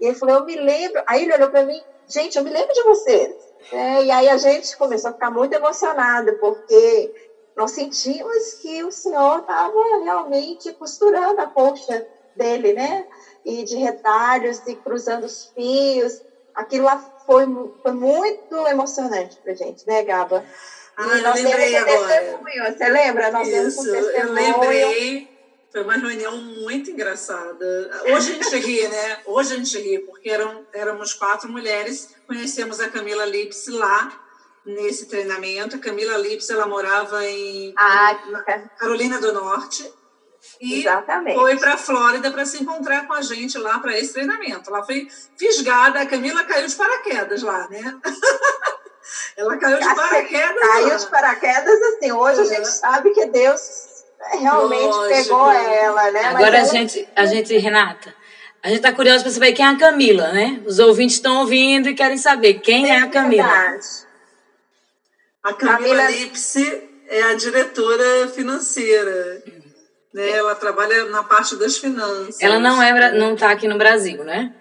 E 0.00 0.06
ele 0.06 0.14
falou, 0.14 0.36
eu 0.36 0.44
me 0.44 0.56
lembro. 0.56 1.02
Aí 1.06 1.22
ele 1.22 1.34
olhou 1.34 1.50
para 1.50 1.64
mim, 1.64 1.80
gente, 2.08 2.36
eu 2.36 2.44
me 2.44 2.50
lembro 2.50 2.72
de 2.72 2.82
vocês. 2.82 3.34
É, 3.70 4.04
e 4.04 4.10
aí 4.10 4.28
a 4.28 4.36
gente 4.36 4.76
começou 4.76 5.10
a 5.10 5.12
ficar 5.12 5.30
muito 5.30 5.54
emocionado, 5.54 6.34
porque 6.38 7.12
nós 7.56 7.70
sentimos 7.70 8.54
que 8.54 8.82
o 8.82 8.90
Senhor 8.90 9.40
estava 9.40 9.72
realmente 10.02 10.72
costurando 10.72 11.40
a 11.40 11.46
colcha 11.46 12.06
dele, 12.34 12.72
né? 12.72 13.06
E 13.44 13.62
de 13.62 13.76
retalhos 13.76 14.60
e 14.66 14.74
cruzando 14.74 15.24
os 15.24 15.52
fios. 15.54 16.22
Aquilo 16.54 16.84
lá 16.84 16.98
foi, 17.26 17.46
foi 17.82 17.92
muito 17.92 18.66
emocionante 18.66 19.38
para 19.42 19.54
gente, 19.54 19.86
né, 19.86 20.02
Gaba? 20.02 20.44
Ah, 20.96 21.18
eu 21.18 21.34
lembrei 21.34 21.76
agora. 21.76 22.40
Você 22.72 22.88
lembra? 22.88 23.30
Nós 23.30 23.48
Isso, 23.48 23.94
eu 23.94 24.32
lembrei. 24.32 25.28
Foi 25.72 25.82
uma 25.82 25.94
reunião 25.94 26.36
muito 26.36 26.90
engraçada. 26.90 27.90
Hoje 28.04 28.30
a 28.30 28.34
gente 28.34 28.56
ri, 28.58 28.86
né? 28.86 29.18
Hoje 29.26 29.54
a 29.54 29.56
gente 29.56 29.76
ri, 29.76 29.98
porque 30.00 30.30
eram, 30.30 30.64
éramos 30.72 31.12
quatro 31.14 31.50
mulheres. 31.50 32.14
Conhecemos 32.28 32.78
a 32.78 32.88
Camila 32.88 33.24
Lips 33.24 33.66
lá, 33.66 34.12
nesse 34.64 35.06
treinamento. 35.06 35.74
A 35.74 35.80
Camila 35.80 36.16
Lips, 36.16 36.48
ela 36.48 36.66
morava 36.66 37.26
em 37.26 37.74
ah, 37.76 38.16
Carolina 38.78 39.20
do 39.20 39.32
Norte. 39.32 39.92
E 40.60 40.80
Exatamente. 40.80 41.36
foi 41.36 41.56
para 41.56 41.74
a 41.74 41.78
Flórida 41.78 42.30
para 42.30 42.44
se 42.44 42.62
encontrar 42.62 43.06
com 43.06 43.14
a 43.14 43.22
gente 43.22 43.58
lá 43.58 43.78
para 43.78 43.98
esse 43.98 44.12
treinamento. 44.12 44.70
Ela 44.70 44.84
foi 44.84 45.08
fisgada, 45.36 46.00
a 46.00 46.06
Camila 46.06 46.44
caiu 46.44 46.66
de 46.66 46.74
paraquedas 46.76 47.42
lá, 47.42 47.68
né? 47.68 47.98
Ela 49.36 49.56
caiu 49.56 49.78
de 49.78 49.94
paraquedas. 49.94 50.60
Caiu 50.60 50.96
de 50.96 51.06
paraquedas, 51.06 51.82
assim. 51.82 52.12
Hoje 52.12 52.40
a 52.40 52.44
gente 52.44 52.68
sabe 52.68 53.10
que 53.10 53.26
Deus 53.26 54.04
realmente 54.32 54.82
Lógico. 54.82 55.22
pegou 55.22 55.50
ela, 55.50 56.10
né? 56.10 56.24
Agora 56.24 56.60
a, 56.62 56.64
gente, 56.64 57.08
a 57.14 57.26
gente, 57.26 57.56
Renata, 57.58 58.14
a 58.62 58.68
gente 58.68 58.78
está 58.78 58.92
curioso 58.92 59.22
para 59.22 59.32
saber 59.32 59.52
quem 59.52 59.66
é 59.66 59.68
a 59.68 59.76
Camila, 59.76 60.32
né? 60.32 60.62
Os 60.64 60.78
ouvintes 60.78 61.16
estão 61.16 61.40
ouvindo 61.40 61.88
e 61.88 61.94
querem 61.94 62.16
saber 62.16 62.54
quem 62.54 62.90
é, 62.90 62.96
é 62.96 62.98
a 63.00 63.08
Camila. 63.08 63.46
Verdade. 63.46 63.86
A 65.42 65.52
Camila, 65.52 65.78
Camila 65.78 66.10
Lipse 66.10 66.90
é 67.08 67.22
a 67.24 67.34
diretora 67.34 68.28
financeira. 68.28 69.42
Né? 70.14 70.30
Ela 70.30 70.54
trabalha 70.54 71.06
na 71.06 71.22
parte 71.22 71.56
das 71.56 71.76
finanças. 71.76 72.40
Ela 72.40 72.58
não 72.58 72.82
é, 72.82 73.12
não 73.12 73.34
está 73.34 73.50
aqui 73.50 73.68
no 73.68 73.76
Brasil, 73.76 74.24
né? 74.24 74.54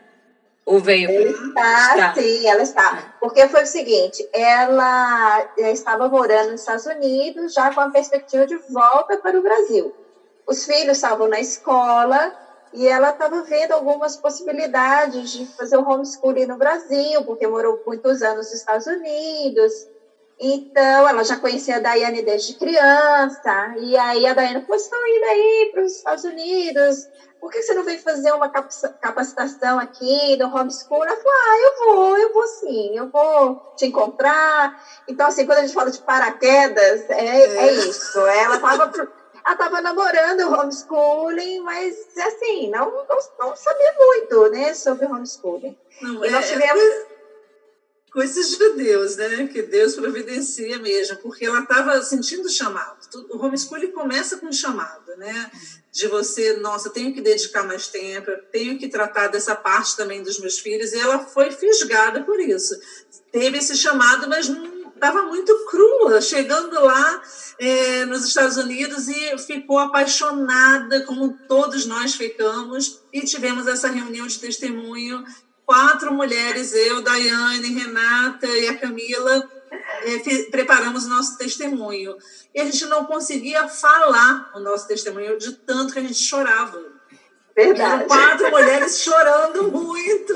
Ou 0.65 0.79
veio? 0.79 1.09
Está, 1.09 1.89
está, 1.91 2.13
sim, 2.15 2.47
ela 2.47 2.61
está. 2.61 3.13
Porque 3.19 3.47
foi 3.47 3.63
o 3.63 3.67
seguinte, 3.67 4.27
ela 4.31 5.45
estava 5.57 6.07
morando 6.07 6.51
nos 6.51 6.61
Estados 6.61 6.85
Unidos, 6.85 7.53
já 7.53 7.73
com 7.73 7.81
a 7.81 7.89
perspectiva 7.89 8.45
de 8.45 8.55
volta 8.69 9.17
para 9.17 9.37
o 9.37 9.43
Brasil. 9.43 9.93
Os 10.47 10.65
filhos 10.65 10.97
estavam 10.97 11.27
na 11.27 11.39
escola 11.39 12.33
e 12.73 12.87
ela 12.87 13.09
estava 13.11 13.43
vendo 13.43 13.73
algumas 13.73 14.15
possibilidades 14.15 15.31
de 15.31 15.45
fazer 15.55 15.77
o 15.77 15.87
homeschooling 15.87 16.45
no 16.45 16.57
Brasil, 16.57 17.23
porque 17.23 17.45
morou 17.45 17.81
muitos 17.85 18.21
anos 18.21 18.49
nos 18.49 18.53
Estados 18.53 18.87
Unidos. 18.87 19.87
Então, 20.39 21.07
ela 21.07 21.23
já 21.23 21.37
conhecia 21.37 21.77
a 21.77 21.79
Daiane 21.79 22.21
desde 22.21 22.55
criança, 22.55 23.75
e 23.77 23.95
aí 23.95 24.25
a 24.25 24.33
Daiane, 24.33 24.65
pô, 24.65 24.75
estão 24.75 24.99
indo 25.07 25.25
aí 25.25 25.69
para 25.71 25.83
os 25.83 25.95
Estados 25.95 26.23
Unidos, 26.23 27.07
por 27.39 27.51
que 27.51 27.61
você 27.61 27.73
não 27.73 27.83
vem 27.83 27.99
fazer 27.99 28.31
uma 28.31 28.49
capacitação 28.49 29.77
aqui 29.77 30.37
do 30.37 30.45
homeschool? 30.45 31.03
Ela 31.03 31.15
falou, 31.15 31.33
ah, 31.33 31.57
eu 31.57 31.85
vou, 31.85 32.17
eu 32.17 32.33
vou 32.33 32.47
sim, 32.47 32.97
eu 32.97 33.09
vou 33.09 33.73
te 33.75 33.85
encontrar. 33.85 34.81
Então, 35.07 35.27
assim, 35.27 35.45
quando 35.45 35.57
a 35.57 35.61
gente 35.61 35.73
fala 35.73 35.91
de 35.91 35.99
paraquedas, 35.99 37.09
é, 37.09 37.25
é. 37.25 37.57
é 37.57 37.73
isso. 37.73 38.19
Ela 38.19 38.55
estava 38.55 38.91
ela 39.45 39.53
estava 39.55 39.81
namorando 39.81 40.39
o 40.39 40.53
homeschooling, 40.53 41.59
mas, 41.59 41.93
assim, 42.17 42.69
não, 42.69 42.89
não, 42.89 43.17
não 43.39 43.55
sabia 43.57 43.93
muito, 43.97 44.49
né, 44.49 44.73
sobre 44.73 45.05
homeschooling. 45.05 45.77
Não, 46.01 46.23
e 46.23 46.29
nós 46.29 46.45
é, 46.45 46.53
tivemos... 46.53 46.81
É 46.81 47.12
coisas 48.13 48.51
de 48.51 48.69
Deus, 48.73 49.15
né? 49.15 49.47
Que 49.47 49.63
Deus 49.63 49.95
providencia 49.95 50.77
mesmo, 50.77 51.17
porque 51.17 51.45
ela 51.45 51.61
estava 51.61 51.99
sentindo 52.03 52.47
chamado. 52.47 52.97
O 53.31 53.43
homeschooling 53.43 53.91
começa 53.91 54.37
com 54.37 54.45
um 54.45 54.53
chamado, 54.53 55.17
né? 55.17 55.51
De 55.91 56.07
você, 56.07 56.53
nossa, 56.57 56.91
tenho 56.91 57.13
que 57.13 57.21
dedicar 57.21 57.63
mais 57.63 57.87
tempo, 57.87 58.31
tenho 58.51 58.77
que 58.77 58.87
tratar 58.87 59.27
dessa 59.27 59.55
parte 59.55 59.97
também 59.97 60.21
dos 60.21 60.39
meus 60.39 60.59
filhos, 60.59 60.93
e 60.93 60.99
ela 60.99 61.25
foi 61.25 61.51
fisgada 61.51 62.23
por 62.23 62.39
isso. 62.39 62.75
Teve 63.31 63.57
esse 63.57 63.75
chamado, 63.75 64.29
mas 64.29 64.47
estava 64.93 65.23
muito 65.23 65.53
crua, 65.65 66.21
chegando 66.21 66.79
lá 66.79 67.21
é, 67.59 68.05
nos 68.05 68.25
Estados 68.25 68.57
Unidos 68.57 69.07
e 69.07 69.37
ficou 69.39 69.79
apaixonada, 69.79 71.01
como 71.01 71.37
todos 71.47 71.85
nós 71.87 72.13
ficamos, 72.13 73.01
e 73.11 73.21
tivemos 73.21 73.65
essa 73.67 73.89
reunião 73.89 74.27
de 74.27 74.39
testemunho 74.39 75.23
quatro 75.65 76.13
mulheres, 76.13 76.73
eu, 76.73 77.01
Daiane, 77.01 77.73
Renata 77.73 78.47
e 78.47 78.67
a 78.67 78.77
Camila, 78.77 79.49
é, 80.03 80.43
preparamos 80.51 81.05
o 81.05 81.09
nosso 81.09 81.37
testemunho. 81.37 82.15
E 82.53 82.61
a 82.61 82.65
gente 82.65 82.85
não 82.85 83.05
conseguia 83.05 83.67
falar 83.67 84.51
o 84.55 84.59
nosso 84.59 84.87
testemunho 84.87 85.37
de 85.37 85.53
tanto 85.53 85.93
que 85.93 85.99
a 85.99 86.01
gente 86.01 86.15
chorava. 86.15 86.81
Verdade. 87.55 88.03
Eram 88.03 88.07
quatro 88.07 88.51
mulheres 88.51 88.99
chorando 88.99 89.71
muito. 89.71 90.33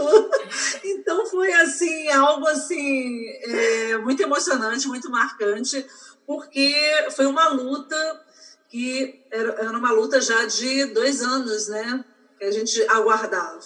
Então 0.84 1.26
foi 1.26 1.52
assim, 1.54 2.10
algo 2.10 2.48
assim, 2.48 3.28
é, 3.28 3.98
muito 3.98 4.22
emocionante, 4.22 4.88
muito 4.88 5.10
marcante, 5.10 5.86
porque 6.26 6.76
foi 7.16 7.26
uma 7.26 7.50
luta 7.50 8.26
que 8.70 9.26
era, 9.32 9.50
era 9.54 9.78
uma 9.78 9.92
luta 9.92 10.22
já 10.22 10.46
de 10.46 10.86
dois 10.86 11.22
anos, 11.22 11.68
né? 11.68 12.06
Que 12.38 12.46
a 12.46 12.52
gente 12.52 12.82
aguardava 12.88 13.60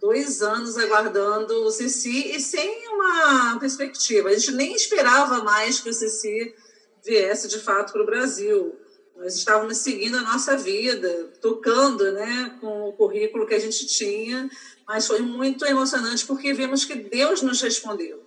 dois 0.00 0.42
anos 0.42 0.76
aguardando 0.76 1.64
o 1.64 1.70
Ceci 1.70 2.34
e 2.34 2.40
sem 2.40 2.88
uma 2.88 3.58
perspectiva. 3.58 4.28
A 4.28 4.32
gente 4.32 4.52
nem 4.52 4.74
esperava 4.74 5.42
mais 5.42 5.80
que 5.80 5.90
o 5.90 5.94
Ceci 5.94 6.54
viesse 7.04 7.48
de 7.48 7.58
fato 7.58 7.92
para 7.92 8.02
o 8.02 8.06
Brasil. 8.06 8.76
Nós 9.16 9.34
estávamos 9.34 9.78
seguindo 9.78 10.18
a 10.18 10.22
nossa 10.22 10.56
vida, 10.56 11.30
tocando 11.40 12.12
né, 12.12 12.56
com 12.60 12.88
o 12.88 12.92
currículo 12.92 13.46
que 13.46 13.54
a 13.54 13.58
gente 13.58 13.86
tinha, 13.86 14.50
mas 14.86 15.06
foi 15.06 15.20
muito 15.20 15.64
emocionante 15.64 16.26
porque 16.26 16.52
vimos 16.52 16.84
que 16.84 16.94
Deus 16.94 17.40
nos 17.40 17.60
respondeu. 17.62 18.22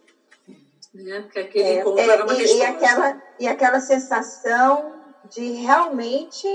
Né? 0.94 1.22
Porque 1.22 1.40
aquele 1.40 1.68
é, 1.68 1.80
encontro 1.82 2.00
é, 2.00 2.08
era 2.08 2.24
uma 2.24 2.34
e, 2.34 2.38
resposta. 2.38 2.64
E 2.64 2.66
aquela, 2.66 3.24
e 3.40 3.48
aquela 3.48 3.80
sensação 3.80 4.96
de 5.30 5.52
realmente 5.52 6.48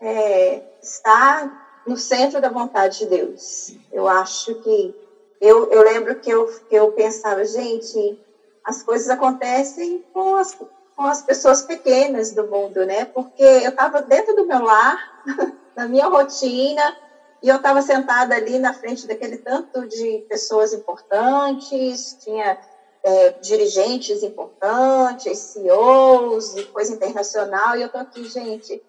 é, 0.00 0.62
estar 0.82 1.61
no 1.86 1.96
centro 1.96 2.40
da 2.40 2.48
vontade 2.48 3.00
de 3.00 3.06
Deus. 3.06 3.76
Eu 3.92 4.08
acho 4.08 4.54
que. 4.56 4.94
Eu, 5.40 5.70
eu 5.72 5.82
lembro 5.82 6.14
que 6.20 6.30
eu, 6.30 6.46
que 6.68 6.74
eu 6.74 6.92
pensava, 6.92 7.44
gente, 7.44 8.18
as 8.64 8.82
coisas 8.82 9.10
acontecem 9.10 10.04
com 10.12 10.36
as, 10.36 10.54
com 10.54 11.02
as 11.02 11.22
pessoas 11.22 11.62
pequenas 11.62 12.30
do 12.32 12.46
mundo, 12.46 12.86
né? 12.86 13.04
Porque 13.06 13.42
eu 13.42 13.70
estava 13.70 14.02
dentro 14.02 14.36
do 14.36 14.46
meu 14.46 14.62
lar, 14.62 15.24
na 15.76 15.88
minha 15.88 16.06
rotina, 16.06 16.96
e 17.42 17.48
eu 17.48 17.56
estava 17.56 17.82
sentada 17.82 18.36
ali 18.36 18.58
na 18.58 18.72
frente 18.72 19.06
daquele 19.06 19.38
tanto 19.38 19.86
de 19.88 20.24
pessoas 20.28 20.72
importantes, 20.72 22.16
tinha 22.22 22.56
é, 23.02 23.30
dirigentes 23.40 24.22
importantes, 24.22 25.38
CEOs 25.38 26.54
coisa 26.72 26.92
internacional, 26.92 27.76
e 27.76 27.82
eu 27.82 27.86
estou 27.86 28.00
aqui, 28.00 28.24
gente, 28.24 28.80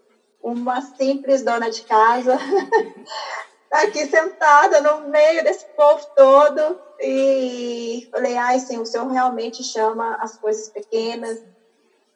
uma 0.43 0.81
simples 0.81 1.41
dona 1.41 1.71
de 1.71 1.81
casa, 1.83 2.37
aqui 3.71 4.05
sentada 4.05 4.81
no 4.81 5.07
meio 5.09 5.43
desse 5.43 5.65
povo 5.75 6.05
todo, 6.15 6.77
e 6.99 8.07
falei, 8.11 8.35
ai, 8.37 8.59
sim, 8.59 8.77
o 8.77 8.85
Senhor 8.85 9.07
realmente 9.07 9.63
chama 9.63 10.17
as 10.21 10.37
coisas 10.37 10.69
pequenas 10.69 11.41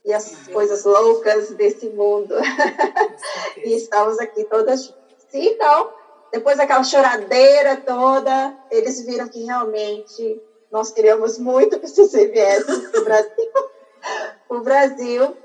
e 0.06 0.14
as 0.14 0.48
coisas 0.48 0.84
loucas 0.84 1.50
desse 1.52 1.90
mundo. 1.90 2.36
e 3.58 3.76
estamos 3.76 4.20
aqui 4.20 4.44
todas 4.46 4.86
juntas. 4.86 4.98
Então, 5.34 5.92
depois 6.32 6.58
daquela 6.58 6.84
choradeira 6.84 7.78
toda, 7.78 8.58
eles 8.72 9.06
viram 9.06 9.28
que 9.28 9.44
realmente 9.44 10.42
nós 10.72 10.92
queríamos 10.92 11.38
muito 11.38 11.80
que 11.80 11.88
você 11.88 12.28
viesse 12.28 12.90
para 12.90 13.02
o 13.02 13.04
Brasil. 13.04 13.52
o 14.50 14.60
Brasil. 14.62 15.38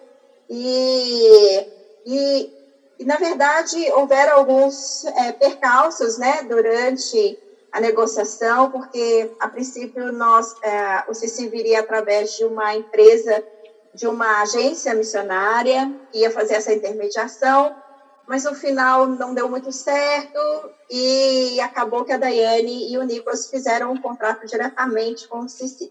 E, 0.48 1.66
e, 2.06 2.61
e, 3.02 3.04
na 3.04 3.16
verdade, 3.16 3.90
houveram 3.90 4.38
alguns 4.38 5.04
é, 5.06 5.32
percalços 5.32 6.16
né, 6.16 6.40
durante 6.42 7.36
a 7.72 7.80
negociação, 7.80 8.70
porque, 8.70 9.28
a 9.40 9.48
princípio, 9.48 10.12
nós, 10.12 10.54
é, 10.62 11.02
o 11.08 11.12
CICIM 11.12 11.48
viria 11.48 11.80
através 11.80 12.30
de 12.36 12.44
uma 12.44 12.76
empresa, 12.76 13.42
de 13.92 14.06
uma 14.06 14.42
agência 14.42 14.94
missionária, 14.94 15.92
que 16.12 16.20
ia 16.20 16.30
fazer 16.30 16.54
essa 16.54 16.72
intermediação, 16.72 17.74
mas 18.24 18.44
no 18.44 18.54
final 18.54 19.04
não 19.04 19.34
deu 19.34 19.48
muito 19.48 19.72
certo 19.72 20.38
e 20.88 21.58
acabou 21.60 22.04
que 22.04 22.12
a 22.12 22.16
Daiane 22.16 22.88
e 22.92 22.96
o 22.96 23.02
Nicolas 23.02 23.48
fizeram 23.50 23.90
um 23.90 24.00
contrato 24.00 24.46
diretamente 24.46 25.26
com 25.26 25.40
o 25.40 25.48
Cici. 25.48 25.90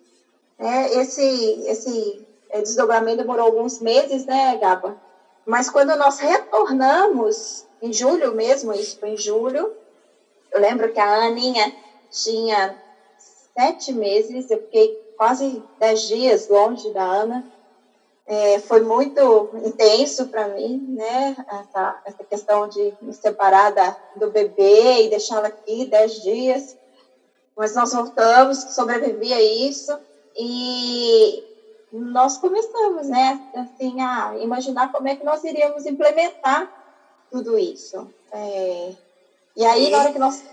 É, 0.57 0.97
esse, 0.97 1.61
esse 1.67 2.25
é, 2.49 2.61
desdobramento 2.61 3.17
demorou 3.17 3.47
alguns 3.47 3.81
meses, 3.81 4.25
né, 4.25 4.55
Gaba? 4.55 5.10
Mas 5.45 5.69
quando 5.69 5.95
nós 5.95 6.19
retornamos, 6.19 7.65
em 7.81 7.91
julho 7.91 8.33
mesmo, 8.33 8.73
isso 8.73 8.99
foi 8.99 9.09
em 9.09 9.17
julho, 9.17 9.73
eu 10.51 10.59
lembro 10.59 10.91
que 10.91 10.99
a 10.99 11.25
Aninha 11.25 11.73
tinha 12.09 12.77
sete 13.53 13.91
meses, 13.93 14.49
eu 14.49 14.59
fiquei 14.59 14.95
quase 15.17 15.63
dez 15.79 16.01
dias 16.01 16.47
longe 16.47 16.91
da 16.91 17.03
Ana, 17.03 17.45
é, 18.25 18.59
foi 18.59 18.81
muito 18.81 19.49
intenso 19.63 20.27
para 20.27 20.47
mim, 20.47 20.77
né? 20.95 21.35
Essa, 21.49 22.01
essa 22.05 22.23
questão 22.23 22.67
de 22.67 22.93
me 23.01 23.13
separar 23.13 23.71
da, 23.71 23.97
do 24.15 24.29
bebê 24.29 25.03
e 25.03 25.09
deixá-la 25.09 25.47
aqui 25.47 25.85
dez 25.85 26.21
dias. 26.21 26.77
Mas 27.55 27.75
nós 27.75 27.91
voltamos, 27.91 28.59
sobrevivi 28.73 29.33
a 29.33 29.41
isso 29.41 29.97
e 30.35 31.43
nós 31.91 32.37
começamos, 32.37 33.07
né? 33.07 33.39
Assim, 33.53 34.01
a 34.01 34.37
imaginar 34.37 34.91
como 34.91 35.07
é 35.07 35.15
que 35.15 35.25
nós 35.25 35.43
iríamos 35.43 35.85
implementar 35.85 36.71
tudo 37.29 37.57
isso. 37.57 38.07
É, 38.31 38.93
e 39.55 39.65
aí, 39.65 39.87
e 39.87 39.89
na 39.89 39.99
hora 39.99 40.13
que 40.13 40.19
nós. 40.19 40.43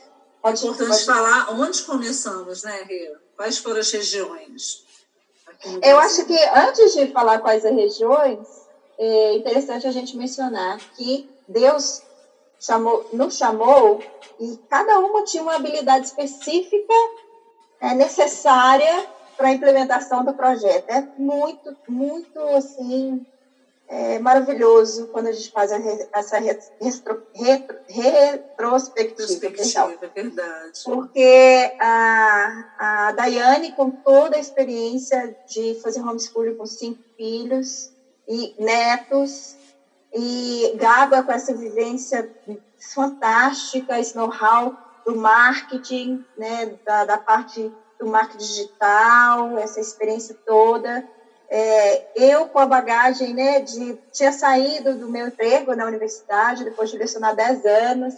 Pode, 0.43 0.63
é 0.63 0.67
importante 0.67 0.89
pode... 0.89 1.05
falar 1.05 1.53
onde 1.53 1.83
começamos, 1.83 2.63
né, 2.63 2.83
Ria? 2.83 3.21
Quais 3.37 3.59
foram 3.59 3.81
as 3.81 3.91
regiões? 3.91 4.85
Eu 5.83 5.99
acho 5.99 6.25
que 6.25 6.39
antes 6.55 6.95
de 6.95 7.09
falar 7.09 7.41
quais 7.41 7.65
as 7.65 7.75
regiões, 7.75 8.39
é 8.97 9.35
interessante 9.35 9.87
a 9.87 9.91
gente 9.91 10.17
mencionar 10.17 10.79
que 10.97 11.29
Deus 11.47 12.03
chamou, 12.61 13.09
nos 13.13 13.37
chamou 13.37 14.03
e 14.39 14.57
cada 14.69 14.99
uma 15.01 15.25
tinha 15.25 15.43
uma 15.43 15.57
habilidade 15.57 16.07
específica 16.07 16.95
é, 17.81 17.95
necessária 17.95 19.09
para 19.39 19.49
a 19.49 19.53
implementação 19.53 20.23
do 20.25 20.35
projeto. 20.35 20.91
É 20.91 21.09
muito, 21.17 21.75
muito 21.89 22.39
assim 22.57 23.25
é 23.91 24.19
maravilhoso 24.19 25.07
quando 25.07 25.29
a 25.29 25.33
gente 25.33 25.51
faz 25.51 25.71
essa 26.13 26.39
retro, 26.39 27.23
retro, 27.33 27.77
retrospectiva. 27.89 29.49
Retrospectiva, 29.49 29.99
é 30.03 30.09
verdade. 30.09 30.81
Porque 30.85 31.73
a, 31.81 32.65
a 32.79 33.13
Daiane, 33.13 33.73
com 33.73 33.91
toda 33.91 34.37
a 34.37 34.41
experiência 34.41 35.35
de 35.49 35.75
fazer 35.83 36.01
homeschooling 36.01 36.55
com 36.55 36.67
cinco 36.67 37.03
filhos 37.17 37.91
e 38.29 38.55
netos, 38.59 39.57
e 40.15 40.75
Gaba 40.77 41.23
com 41.23 41.33
essa 41.33 41.55
vivência 41.55 42.31
fantástica, 42.95 43.99
esse 43.99 44.15
know-how 44.15 44.77
do 45.07 45.17
marketing, 45.17 46.23
né, 46.37 46.75
da, 46.85 47.07
da 47.07 47.17
parte 47.17 47.73
do 47.99 48.07
marketing 48.07 48.45
digital, 48.45 49.59
essa 49.59 49.81
experiência 49.81 50.37
toda, 50.47 51.05
é, 51.51 52.03
eu, 52.15 52.47
com 52.47 52.59
a 52.59 52.67
bagagem, 52.67 53.33
né, 53.33 53.61
de 53.61 53.99
tinha 54.13 54.31
saído 54.31 54.95
do 54.95 55.09
meu 55.09 55.29
emprego 55.29 55.75
na 55.75 55.87
universidade, 55.87 56.65
depois 56.65 56.91
de 56.91 56.99
lecionar 56.99 57.35
10 57.35 57.65
anos, 57.65 58.15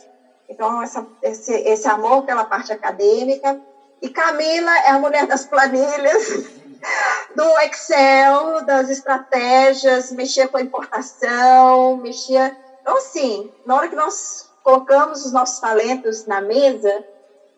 então 0.49 0.83
essa, 0.83 1.07
esse, 1.23 1.53
esse 1.53 1.87
amor 1.87 2.25
pela 2.25 2.45
parte 2.45 2.73
acadêmica. 2.73 3.61
E 4.03 4.09
Camila 4.09 4.77
é 4.79 4.90
a 4.90 4.99
mulher 4.99 5.27
das 5.27 5.45
planilhas, 5.45 6.51
do 7.37 7.59
Excel, 7.61 8.64
das 8.64 8.88
estratégias, 8.88 10.11
mexia 10.11 10.49
com 10.49 10.57
a 10.57 10.62
importação, 10.62 11.97
mexia. 11.99 12.57
Então, 12.81 12.97
assim, 12.97 13.53
na 13.64 13.77
hora 13.77 13.88
que 13.88 13.95
nós 13.95 14.51
colocamos 14.64 15.25
os 15.25 15.33
nossos 15.33 15.61
talentos 15.61 16.27
na 16.27 16.40
mesa, 16.40 17.05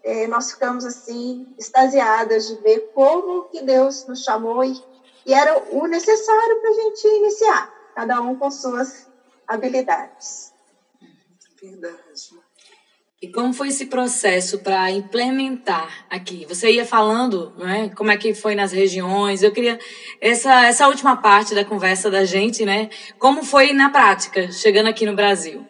é, 0.05 0.27
nós 0.27 0.53
ficamos 0.53 0.85
assim 0.85 1.47
extasiadas 1.59 2.49
de 2.49 2.57
ver 2.57 2.91
como 2.95 3.45
que 3.45 3.63
Deus 3.63 4.07
nos 4.07 4.23
chamou 4.23 4.65
e 4.65 4.93
e 5.27 5.33
era 5.33 5.63
o 5.71 5.87
necessário 5.87 6.61
para 6.61 6.71
a 6.71 6.75
gente 6.75 7.07
iniciar, 7.07 7.73
cada 7.95 8.21
um 8.21 8.37
com 8.37 8.51
suas 8.51 9.09
habilidades. 9.47 10.53
Verdade. 11.61 12.43
E 13.21 13.31
como 13.31 13.55
foi 13.55 13.69
esse 13.69 13.87
processo 13.87 14.59
para 14.59 14.91
implementar 14.91 16.07
aqui? 16.11 16.45
Você 16.47 16.73
ia 16.73 16.85
falando, 16.85 17.53
né? 17.57 17.89
Como 17.97 18.11
é 18.11 18.17
que 18.17 18.35
foi 18.35 18.57
nas 18.57 18.73
regiões? 18.73 19.45
Eu 19.45 19.53
queria 19.53 19.79
essa 20.21 20.67
essa 20.67 20.89
última 20.89 21.17
parte 21.17 21.55
da 21.55 21.65
conversa 21.65 22.11
da 22.11 22.25
gente, 22.25 22.65
né? 22.65 22.91
Como 23.21 23.45
foi 23.45 23.73
na 23.73 23.91
prática, 23.91 24.51
chegando 24.51 24.89
aqui 24.89 25.07
no 25.07 25.15
Brasil? 25.15 25.65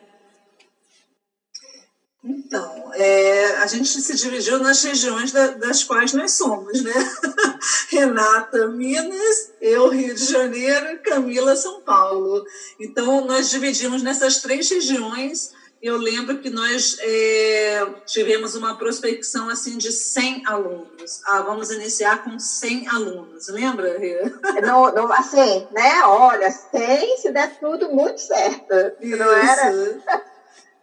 Então, 2.24 2.92
é, 2.94 3.56
a 3.56 3.66
gente 3.66 4.00
se 4.00 4.14
dividiu 4.14 4.60
nas 4.60 4.82
regiões 4.84 5.32
da, 5.32 5.48
das 5.48 5.82
quais 5.82 6.12
nós 6.12 6.34
somos, 6.34 6.80
né? 6.80 6.92
Renata, 7.90 8.68
Minas, 8.68 9.52
eu, 9.60 9.88
Rio 9.88 10.14
de 10.14 10.24
Janeiro, 10.24 11.00
Camila, 11.02 11.56
São 11.56 11.80
Paulo. 11.80 12.44
Então, 12.78 13.24
nós 13.24 13.50
dividimos 13.50 14.02
nessas 14.04 14.40
três 14.40 14.70
regiões. 14.70 15.50
Eu 15.82 15.96
lembro 15.96 16.38
que 16.38 16.48
nós 16.48 16.96
é, 17.00 17.84
tivemos 18.06 18.54
uma 18.54 18.78
prospecção 18.78 19.48
assim 19.48 19.76
de 19.76 19.90
100 19.90 20.46
alunos. 20.46 21.20
Ah, 21.26 21.42
vamos 21.42 21.72
iniciar 21.72 22.22
com 22.22 22.38
100 22.38 22.86
alunos, 22.86 23.48
lembra, 23.48 23.98
Ria? 23.98 24.32
Não, 24.62 24.94
não, 24.94 25.12
assim, 25.12 25.66
né? 25.72 26.04
Olha, 26.04 26.48
100 26.52 27.16
se 27.18 27.32
der 27.32 27.58
tudo 27.58 27.90
muito 27.90 28.20
certo. 28.20 28.72
Isso. 29.00 29.16
Não 29.16 29.32
era? 29.32 30.00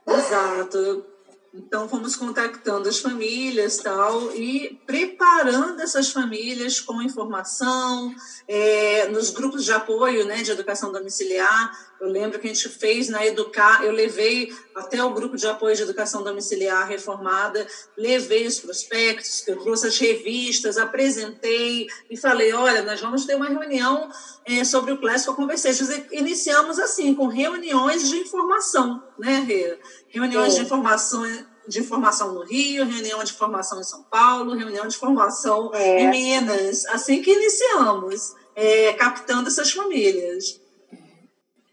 Exato. 0.05 1.18
Então, 1.53 1.89
fomos 1.89 2.15
contactando 2.15 2.87
as 2.87 2.99
famílias 2.99 3.77
tal, 3.77 4.35
e 4.35 4.79
preparando 4.85 5.81
essas 5.81 6.11
famílias 6.11 6.79
com 6.79 7.01
informação, 7.01 8.13
é, 8.47 9.07
nos 9.07 9.31
grupos 9.31 9.65
de 9.65 9.71
apoio 9.71 10.25
né, 10.25 10.43
de 10.43 10.51
educação 10.51 10.91
domiciliar. 10.91 11.88
Eu 11.99 12.07
lembro 12.07 12.39
que 12.39 12.47
a 12.47 12.53
gente 12.53 12.69
fez 12.69 13.09
na 13.09 13.25
Educar, 13.25 13.83
eu 13.83 13.91
levei 13.91 14.53
até 14.73 15.03
o 15.03 15.13
grupo 15.13 15.35
de 15.35 15.45
apoio 15.45 15.75
de 15.75 15.83
educação 15.83 16.23
domiciliar 16.23 16.87
reformada, 16.87 17.67
levei 17.97 18.47
os 18.47 18.59
prospectos, 18.59 19.45
eu 19.47 19.57
trouxe 19.57 19.87
as 19.87 19.97
revistas, 19.97 20.77
apresentei 20.77 21.87
e 22.09 22.15
falei: 22.15 22.53
olha, 22.53 22.81
nós 22.83 23.01
vamos 23.01 23.25
ter 23.25 23.35
uma 23.35 23.49
reunião 23.49 24.09
é, 24.45 24.63
sobre 24.63 24.93
o 24.93 24.97
Classical 24.97 25.35
Conversations. 25.35 25.89
E 25.89 26.07
iniciamos 26.11 26.79
assim, 26.79 27.13
com 27.13 27.27
reuniões 27.27 28.07
de 28.07 28.17
informação, 28.17 29.03
né, 29.17 29.43
Rê? 29.45 29.77
Reuniões 30.07 30.53
Sim. 30.53 30.59
de 30.59 30.65
informação 30.65 31.23
de 31.67 31.83
formação 31.83 32.33
no 32.33 32.43
Rio, 32.43 32.83
reunião 32.83 33.23
de 33.23 33.31
formação 33.31 33.79
em 33.79 33.83
São 33.83 34.01
Paulo, 34.03 34.55
reunião 34.55 34.87
de 34.87 34.97
formação 34.97 35.69
é. 35.73 36.01
em 36.01 36.09
Minas. 36.09 36.85
Assim 36.87 37.21
que 37.21 37.31
iniciamos, 37.31 38.33
é, 38.55 38.93
captando 38.93 39.47
essas 39.47 39.71
famílias. 39.71 40.59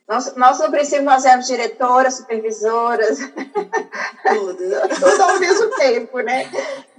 Nós, 0.08 0.34
nós, 0.36 0.58
no 0.60 0.70
princípio, 0.70 1.04
nós 1.04 1.24
éramos 1.24 1.46
diretoras, 1.46 2.16
supervisoras, 2.16 3.18
tudo, 3.18 4.58
tudo 5.00 5.22
ao 5.22 5.40
mesmo 5.40 5.68
tempo, 5.70 6.20
né? 6.20 6.48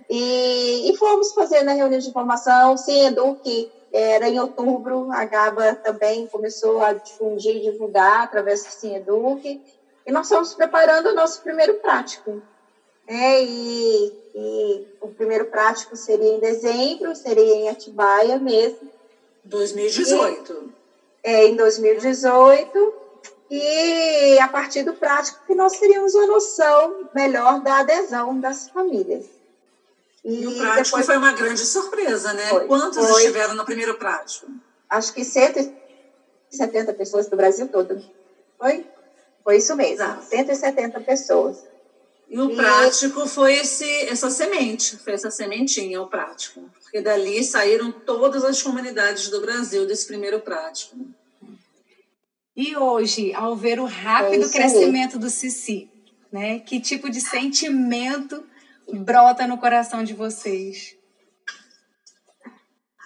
E, 0.09 0.89
e 0.89 0.97
fomos 0.97 1.31
fazendo 1.31 1.69
a 1.69 1.73
reunião 1.73 1.99
de 1.99 2.11
formação, 2.11 2.75
sendo 2.75 3.35
que 3.41 3.69
era 3.93 4.27
em 4.27 4.39
outubro, 4.39 5.09
a 5.11 5.23
GABA 5.23 5.75
também 5.81 6.27
começou 6.27 6.81
a 6.81 6.91
difundir, 6.93 7.61
divulgar 7.61 8.23
através 8.23 8.61
do 8.61 8.87
Eduque, 8.87 9.61
e 10.05 10.11
nós 10.11 10.25
estamos 10.25 10.53
preparando 10.53 11.07
o 11.07 11.15
nosso 11.15 11.41
primeiro 11.41 11.75
prático. 11.75 12.41
É, 13.07 13.41
e, 13.41 14.11
e, 14.35 14.85
o 14.99 15.07
primeiro 15.09 15.45
prático 15.45 15.95
seria 15.95 16.33
em 16.33 16.39
dezembro, 16.39 17.15
seria 17.15 17.55
em 17.55 17.69
Atibaia 17.69 18.37
mesmo. 18.37 18.91
2018. 19.45 20.73
E, 20.73 20.76
é, 21.27 21.45
em 21.45 21.57
2018. 21.57 22.93
E 23.49 24.39
a 24.39 24.47
partir 24.47 24.83
do 24.83 24.93
prático 24.93 25.45
que 25.45 25.55
nós 25.55 25.77
teríamos 25.77 26.13
uma 26.13 26.27
noção 26.27 27.09
melhor 27.13 27.61
da 27.61 27.79
adesão 27.79 28.39
das 28.39 28.69
famílias. 28.69 29.25
E, 30.23 30.41
e 30.41 30.47
o 30.47 30.57
prático 30.57 30.97
depois... 30.97 31.05
foi 31.05 31.17
uma 31.17 31.33
grande 31.33 31.65
surpresa, 31.65 32.33
né? 32.33 32.47
Foi, 32.47 32.67
Quantos 32.67 33.05
foi. 33.05 33.21
estiveram 33.21 33.55
no 33.55 33.65
primeiro 33.65 33.95
prático? 33.95 34.47
Acho 34.89 35.13
que 35.13 35.23
170 35.23 36.93
pessoas 36.93 37.27
do 37.27 37.35
Brasil 37.37 37.67
todo. 37.67 38.01
Foi? 38.57 38.85
Foi 39.43 39.57
isso 39.57 39.75
mesmo, 39.75 39.95
Exato. 39.95 40.25
170 40.25 40.99
pessoas. 41.01 41.63
E 42.29 42.37
o 42.39 42.51
e... 42.51 42.55
prático 42.55 43.25
foi 43.27 43.55
esse, 43.55 43.89
essa 44.09 44.29
semente, 44.29 44.97
foi 44.97 45.13
essa 45.13 45.31
sementinha, 45.31 46.01
o 46.01 46.07
prático. 46.07 46.69
Porque 46.83 47.01
dali 47.01 47.43
saíram 47.43 47.91
todas 47.91 48.43
as 48.43 48.61
comunidades 48.61 49.29
do 49.29 49.39
Brasil 49.39 49.85
desse 49.85 50.05
primeiro 50.05 50.41
prático. 50.41 50.97
E 52.57 52.75
hoje, 52.75 53.31
ao 53.35 53.55
ver 53.55 53.79
o 53.79 53.85
rápido 53.85 54.49
crescimento 54.49 55.19
do 55.19 55.29
Cici, 55.29 55.91
né, 56.31 56.57
que 56.57 56.79
tipo 56.79 57.07
de 57.07 57.21
sentimento 57.21 58.43
brota 58.91 59.45
no 59.45 59.59
coração 59.59 60.03
de 60.03 60.15
vocês? 60.15 60.95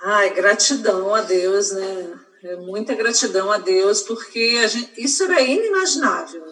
Ai, 0.03 0.33
gratidão 0.33 1.13
a 1.13 1.19
Deus, 1.19 1.73
né? 1.73 2.19
É 2.43 2.55
muita 2.55 2.95
gratidão 2.95 3.51
a 3.51 3.57
Deus, 3.57 4.01
porque 4.01 4.65
gente, 4.69 4.93
isso 4.97 5.23
era 5.23 5.41
inimaginável. 5.41 6.43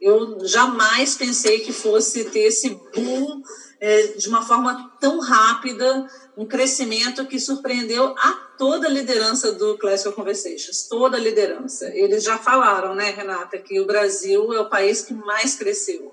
Eu 0.00 0.44
jamais 0.44 1.14
pensei 1.14 1.60
que 1.60 1.72
fosse 1.72 2.24
ter 2.24 2.48
esse 2.48 2.68
boom 2.94 3.42
é, 3.80 4.08
de 4.08 4.28
uma 4.28 4.44
forma 4.44 4.92
tão 5.00 5.20
rápida, 5.20 6.10
um 6.36 6.46
crescimento 6.46 7.26
que 7.26 7.38
surpreendeu 7.38 8.14
a 8.18 8.32
toda 8.58 8.86
a 8.86 8.90
liderança 8.90 9.52
do 9.52 9.78
Classical 9.78 10.12
Conversations, 10.12 10.88
toda 10.88 11.16
a 11.16 11.20
liderança. 11.20 11.88
Eles 11.94 12.24
já 12.24 12.38
falaram, 12.38 12.94
né, 12.94 13.10
Renata, 13.10 13.58
que 13.58 13.80
o 13.80 13.86
Brasil 13.86 14.52
é 14.52 14.60
o 14.60 14.68
país 14.68 15.02
que 15.02 15.14
mais 15.14 15.54
cresceu. 15.54 16.12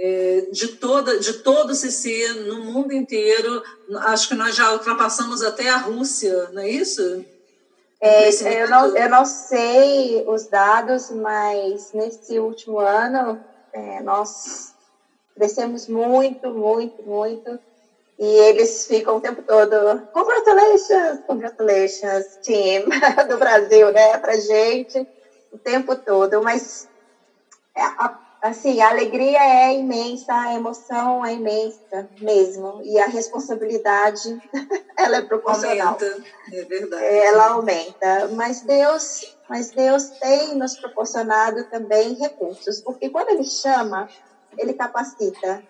É, 0.00 0.46
de, 0.52 0.68
toda, 0.68 1.18
de 1.18 1.34
todo 1.42 1.70
o 1.70 1.74
CC 1.74 2.32
no 2.46 2.60
mundo 2.64 2.92
inteiro, 2.92 3.62
acho 4.02 4.28
que 4.28 4.34
nós 4.34 4.54
já 4.54 4.72
ultrapassamos 4.72 5.42
até 5.42 5.68
a 5.68 5.76
Rússia, 5.76 6.50
não 6.52 6.62
é 6.62 6.70
isso? 6.70 7.24
É, 8.00 8.28
eu, 8.62 8.70
não, 8.70 8.96
eu 8.96 9.08
não 9.08 9.24
sei 9.24 10.24
os 10.28 10.46
dados, 10.46 11.10
mas 11.10 11.92
nesse 11.92 12.38
último 12.38 12.78
ano 12.78 13.40
é, 13.72 14.00
nós 14.02 14.72
crescemos 15.34 15.88
muito, 15.88 16.48
muito, 16.50 17.02
muito. 17.02 17.58
E 18.18 18.26
eles 18.26 18.84
ficam 18.84 19.16
o 19.16 19.20
tempo 19.20 19.42
todo, 19.42 20.02
congratulations, 20.12 21.20
congratulations, 21.24 22.36
team 22.42 22.86
do 23.28 23.38
Brasil, 23.38 23.92
né, 23.92 24.18
pra 24.18 24.36
gente, 24.36 25.06
o 25.52 25.58
tempo 25.58 25.94
todo. 25.94 26.42
Mas 26.42 26.88
é, 27.76 27.82
a, 27.82 28.18
assim, 28.42 28.80
a 28.80 28.88
alegria 28.88 29.38
é 29.38 29.78
imensa, 29.78 30.34
a 30.34 30.52
emoção 30.52 31.24
é 31.24 31.34
imensa 31.34 32.08
mesmo, 32.20 32.80
e 32.82 32.98
a 32.98 33.06
responsabilidade, 33.06 34.40
ela 34.98 35.18
é 35.18 35.22
proporcional. 35.22 35.94
Aumenta, 35.94 36.22
é 36.52 36.64
verdade. 36.64 37.04
Ela 37.04 37.46
aumenta, 37.50 38.28
mas 38.34 38.62
Deus, 38.62 39.20
mas 39.48 39.70
Deus 39.70 40.10
tem 40.20 40.56
nos 40.56 40.76
proporcionado 40.80 41.68
também 41.68 42.14
recursos, 42.14 42.80
porque 42.80 43.10
quando 43.10 43.28
Ele 43.28 43.44
chama, 43.44 44.08
Ele 44.58 44.74
capacita. 44.74 45.62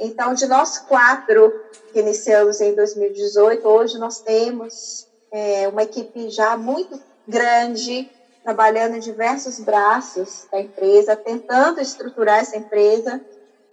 Então, 0.00 0.32
de 0.32 0.46
nós 0.46 0.78
quatro 0.78 1.52
que 1.92 1.98
iniciamos 1.98 2.58
em 2.60 2.74
2018, 2.74 3.68
hoje 3.68 3.98
nós 3.98 4.20
temos 4.20 5.06
é, 5.30 5.68
uma 5.68 5.82
equipe 5.82 6.30
já 6.30 6.56
muito 6.56 6.98
grande, 7.28 8.10
trabalhando 8.42 8.96
em 8.96 9.00
diversos 9.00 9.60
braços 9.60 10.46
da 10.50 10.58
empresa, 10.58 11.14
tentando 11.14 11.80
estruturar 11.80 12.38
essa 12.38 12.56
empresa, 12.56 13.20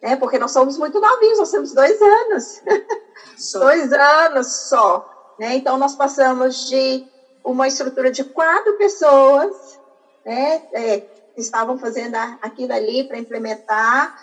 né? 0.01 0.17
Porque 0.17 0.37
nós 0.37 0.51
somos 0.51 0.77
muito 0.77 0.99
novinhos, 0.99 1.39
nós 1.39 1.49
temos 1.49 1.73
dois 1.73 1.99
anos, 2.01 2.61
dois 3.53 3.93
anos 3.93 4.47
só, 4.67 5.09
né? 5.39 5.55
Então 5.55 5.77
nós 5.77 5.95
passamos 5.95 6.67
de 6.67 7.05
uma 7.41 7.67
estrutura 7.67 8.11
de 8.11 8.25
quatro 8.25 8.73
pessoas, 8.73 9.55
né? 10.25 10.61
É, 10.73 10.97
que 10.97 11.41
estavam 11.41 11.77
fazendo 11.77 12.15
aquilo 12.41 12.73
ali 12.73 13.05
para 13.05 13.17
implementar, 13.17 14.13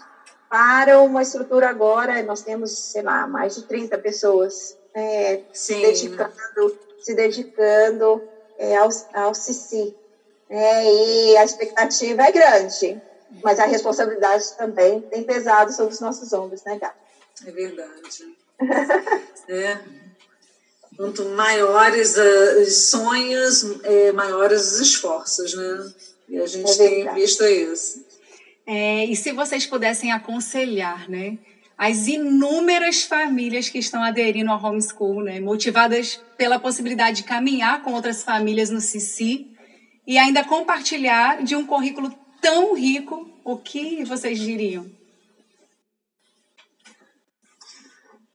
para 0.54 1.00
uma 1.00 1.20
estrutura 1.20 1.68
agora, 1.68 2.22
nós 2.22 2.42
temos, 2.42 2.70
sei 2.70 3.02
lá, 3.02 3.26
mais 3.26 3.56
de 3.56 3.62
30 3.64 3.98
pessoas 3.98 4.76
é, 4.94 5.40
se 5.52 5.74
dedicando, 5.74 6.78
se 7.02 7.12
dedicando 7.12 8.22
é, 8.56 8.76
ao, 8.76 8.88
ao 9.14 9.34
CICI, 9.34 9.96
é, 10.48 10.94
e 10.94 11.36
a 11.38 11.44
expectativa 11.44 12.22
é 12.22 12.30
grande, 12.30 13.02
mas 13.42 13.58
a 13.58 13.64
responsabilidade 13.64 14.56
também 14.56 15.00
tem 15.00 15.24
pesado 15.24 15.72
sobre 15.72 15.92
os 15.92 15.98
nossos 15.98 16.32
ombros, 16.32 16.62
né, 16.62 16.78
Gabi? 16.78 16.94
É 17.48 17.50
verdade. 17.50 18.36
é. 19.48 19.80
Quanto 20.96 21.24
maiores 21.30 22.16
uh, 22.16 22.60
os 22.60 22.76
sonhos, 22.90 23.82
é, 23.82 24.12
maiores 24.12 24.74
os 24.74 24.78
esforços, 24.78 25.52
né? 25.54 25.92
E 26.28 26.38
a 26.38 26.46
gente 26.46 26.70
é 26.70 26.76
tem 26.76 27.14
visto 27.14 27.42
isso. 27.44 28.03
É, 28.66 29.04
e 29.04 29.14
se 29.14 29.32
vocês 29.32 29.66
pudessem 29.66 30.12
aconselhar, 30.12 31.08
né? 31.08 31.38
As 31.76 32.06
inúmeras 32.06 33.02
famílias 33.02 33.68
que 33.68 33.78
estão 33.78 34.02
aderindo 34.02 34.50
ao 34.50 34.62
homeschool, 34.62 35.22
né? 35.22 35.40
Motivadas 35.40 36.20
pela 36.36 36.58
possibilidade 36.58 37.18
de 37.18 37.24
caminhar 37.24 37.82
com 37.82 37.92
outras 37.92 38.22
famílias 38.22 38.70
no 38.70 38.80
CICI, 38.80 39.54
e 40.06 40.18
ainda 40.18 40.44
compartilhar 40.44 41.42
de 41.42 41.56
um 41.56 41.66
currículo 41.66 42.14
tão 42.40 42.74
rico, 42.74 43.28
o 43.44 43.56
que 43.56 44.04
vocês 44.04 44.38
diriam? 44.38 44.86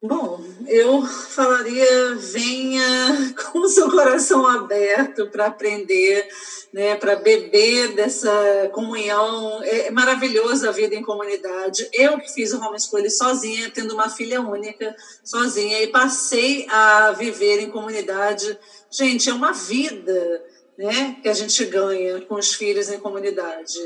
Bom, 0.01 0.39
eu 0.65 1.05
falaria 1.05 2.15
venha 2.15 3.35
com 3.51 3.59
o 3.59 3.67
seu 3.67 3.91
coração 3.91 4.47
aberto 4.47 5.27
para 5.27 5.47
aprender, 5.47 6.25
né, 6.71 6.95
para 6.95 7.17
beber 7.17 7.95
dessa 7.95 8.31
comunhão. 8.71 9.61
É 9.61 9.91
maravilhoso 9.91 10.69
a 10.69 10.71
vida 10.71 10.95
em 10.95 11.03
comunidade. 11.03 11.89
Eu 11.91 12.17
que 12.17 12.31
fiz 12.31 12.53
o 12.53 12.61
homeschooling 12.61 13.09
sozinha, 13.09 13.71
tendo 13.71 13.93
uma 13.93 14.09
filha 14.09 14.39
única, 14.39 14.95
sozinha, 15.21 15.81
e 15.81 15.87
passei 15.87 16.65
a 16.69 17.11
viver 17.11 17.59
em 17.59 17.69
comunidade. 17.69 18.57
Gente, 18.89 19.29
é 19.29 19.33
uma 19.33 19.51
vida 19.51 20.45
né, 20.77 21.17
que 21.21 21.27
a 21.27 21.33
gente 21.33 21.65
ganha 21.65 22.21
com 22.21 22.35
os 22.35 22.53
filhos 22.53 22.89
em 22.89 23.01
comunidade. 23.01 23.77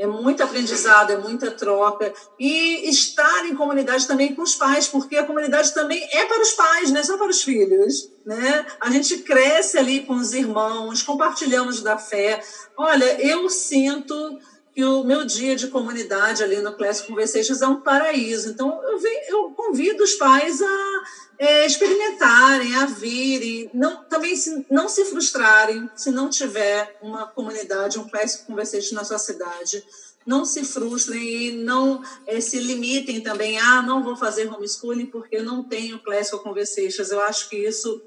É 0.00 0.06
muito 0.06 0.42
aprendizado, 0.42 1.12
é 1.12 1.18
muita 1.18 1.50
troca. 1.50 2.10
E 2.38 2.88
estar 2.88 3.44
em 3.44 3.54
comunidade 3.54 4.06
também 4.06 4.34
com 4.34 4.40
os 4.40 4.54
pais, 4.54 4.88
porque 4.88 5.14
a 5.14 5.26
comunidade 5.26 5.74
também 5.74 6.02
é 6.14 6.24
para 6.24 6.40
os 6.40 6.52
pais, 6.52 6.90
não 6.90 7.00
é 7.00 7.02
só 7.02 7.18
para 7.18 7.28
os 7.28 7.42
filhos. 7.42 8.10
Né? 8.24 8.64
A 8.80 8.90
gente 8.90 9.18
cresce 9.18 9.76
ali 9.76 10.00
com 10.00 10.14
os 10.14 10.32
irmãos, 10.32 11.02
compartilhamos 11.02 11.82
da 11.82 11.98
fé. 11.98 12.42
Olha, 12.78 13.20
eu 13.20 13.50
sinto 13.50 14.38
que 14.74 14.84
o 14.84 15.02
meu 15.02 15.24
dia 15.24 15.56
de 15.56 15.68
comunidade 15.68 16.42
ali 16.42 16.60
no 16.60 16.72
Classic 16.72 17.08
Conversations 17.08 17.60
é 17.60 17.66
um 17.66 17.80
paraíso. 17.80 18.50
Então, 18.50 18.80
eu, 18.84 18.98
venho, 18.98 19.20
eu 19.28 19.50
convido 19.50 20.02
os 20.04 20.14
pais 20.14 20.62
a 20.62 21.02
é, 21.38 21.66
experimentarem, 21.66 22.76
a 22.76 22.86
virem, 22.86 23.70
não, 23.72 24.04
também 24.04 24.36
se, 24.36 24.64
não 24.70 24.88
se 24.88 25.04
frustrarem 25.06 25.90
se 25.96 26.10
não 26.10 26.28
tiver 26.28 26.98
uma 27.02 27.26
comunidade, 27.26 27.98
um 27.98 28.08
Classic 28.08 28.44
Conversation 28.44 28.94
na 28.94 29.04
sua 29.04 29.18
cidade. 29.18 29.82
Não 30.26 30.44
se 30.44 30.62
frustrem 30.64 31.22
e 31.22 31.52
não 31.52 32.02
é, 32.26 32.40
se 32.40 32.58
limitem 32.58 33.22
também, 33.22 33.58
ah, 33.58 33.80
não 33.80 34.04
vou 34.04 34.14
fazer 34.14 34.52
homeschooling 34.52 35.06
porque 35.06 35.36
eu 35.36 35.42
não 35.42 35.64
tenho 35.64 35.98
Classical 35.98 36.40
Conversations. 36.40 37.10
Eu 37.10 37.22
acho 37.22 37.48
que 37.48 37.56
isso 37.56 38.02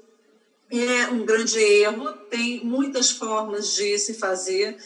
é 0.70 1.08
um 1.08 1.24
grande 1.24 1.58
erro. 1.58 2.12
Tem 2.30 2.64
muitas 2.64 3.10
formas 3.10 3.74
de 3.74 3.98
se 3.98 4.14
fazer. 4.14 4.78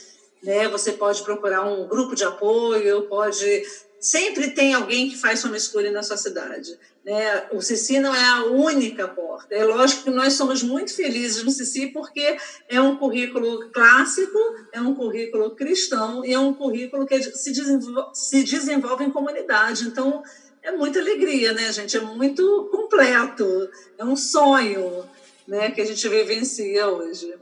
Né? 0.42 0.68
Você 0.68 0.92
pode 0.92 1.22
procurar 1.22 1.64
um 1.64 1.86
grupo 1.86 2.14
de 2.14 2.24
apoio, 2.24 3.02
pode 3.02 3.64
sempre 4.00 4.50
tem 4.50 4.74
alguém 4.74 5.08
que 5.10 5.16
faz 5.16 5.44
homeschooling 5.44 5.90
na 5.90 6.02
sua 6.02 6.16
cidade. 6.16 6.78
Né? 7.04 7.48
O 7.52 7.60
Cici 7.60 7.98
não 7.98 8.14
é 8.14 8.24
a 8.24 8.44
única 8.44 9.08
porta. 9.08 9.54
É 9.54 9.64
lógico 9.64 10.04
que 10.04 10.10
nós 10.10 10.34
somos 10.34 10.62
muito 10.62 10.94
felizes 10.94 11.42
no 11.42 11.50
Cici 11.50 11.88
porque 11.88 12.36
é 12.68 12.80
um 12.80 12.96
currículo 12.96 13.70
clássico, 13.70 14.38
é 14.72 14.80
um 14.80 14.94
currículo 14.94 15.50
cristão 15.56 16.24
e 16.24 16.32
é 16.32 16.38
um 16.38 16.54
currículo 16.54 17.06
que 17.06 17.20
se 17.22 17.52
desenvolve, 17.52 18.10
se 18.14 18.44
desenvolve 18.44 19.04
em 19.04 19.10
comunidade. 19.10 19.88
Então, 19.88 20.22
é 20.62 20.70
muita 20.70 21.00
alegria, 21.00 21.52
né, 21.52 21.72
gente? 21.72 21.96
É 21.96 22.00
muito 22.00 22.68
completo. 22.70 23.68
É 23.96 24.04
um 24.04 24.16
sonho 24.16 25.04
né, 25.46 25.70
que 25.70 25.80
a 25.80 25.84
gente 25.84 26.08
vivencia 26.08 26.86
hoje. 26.88 27.34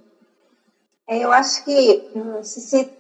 É, 1.09 1.19
eu 1.19 1.31
acho 1.33 1.65
que 1.65 2.11
o 2.15 2.43
Cici 2.43 2.91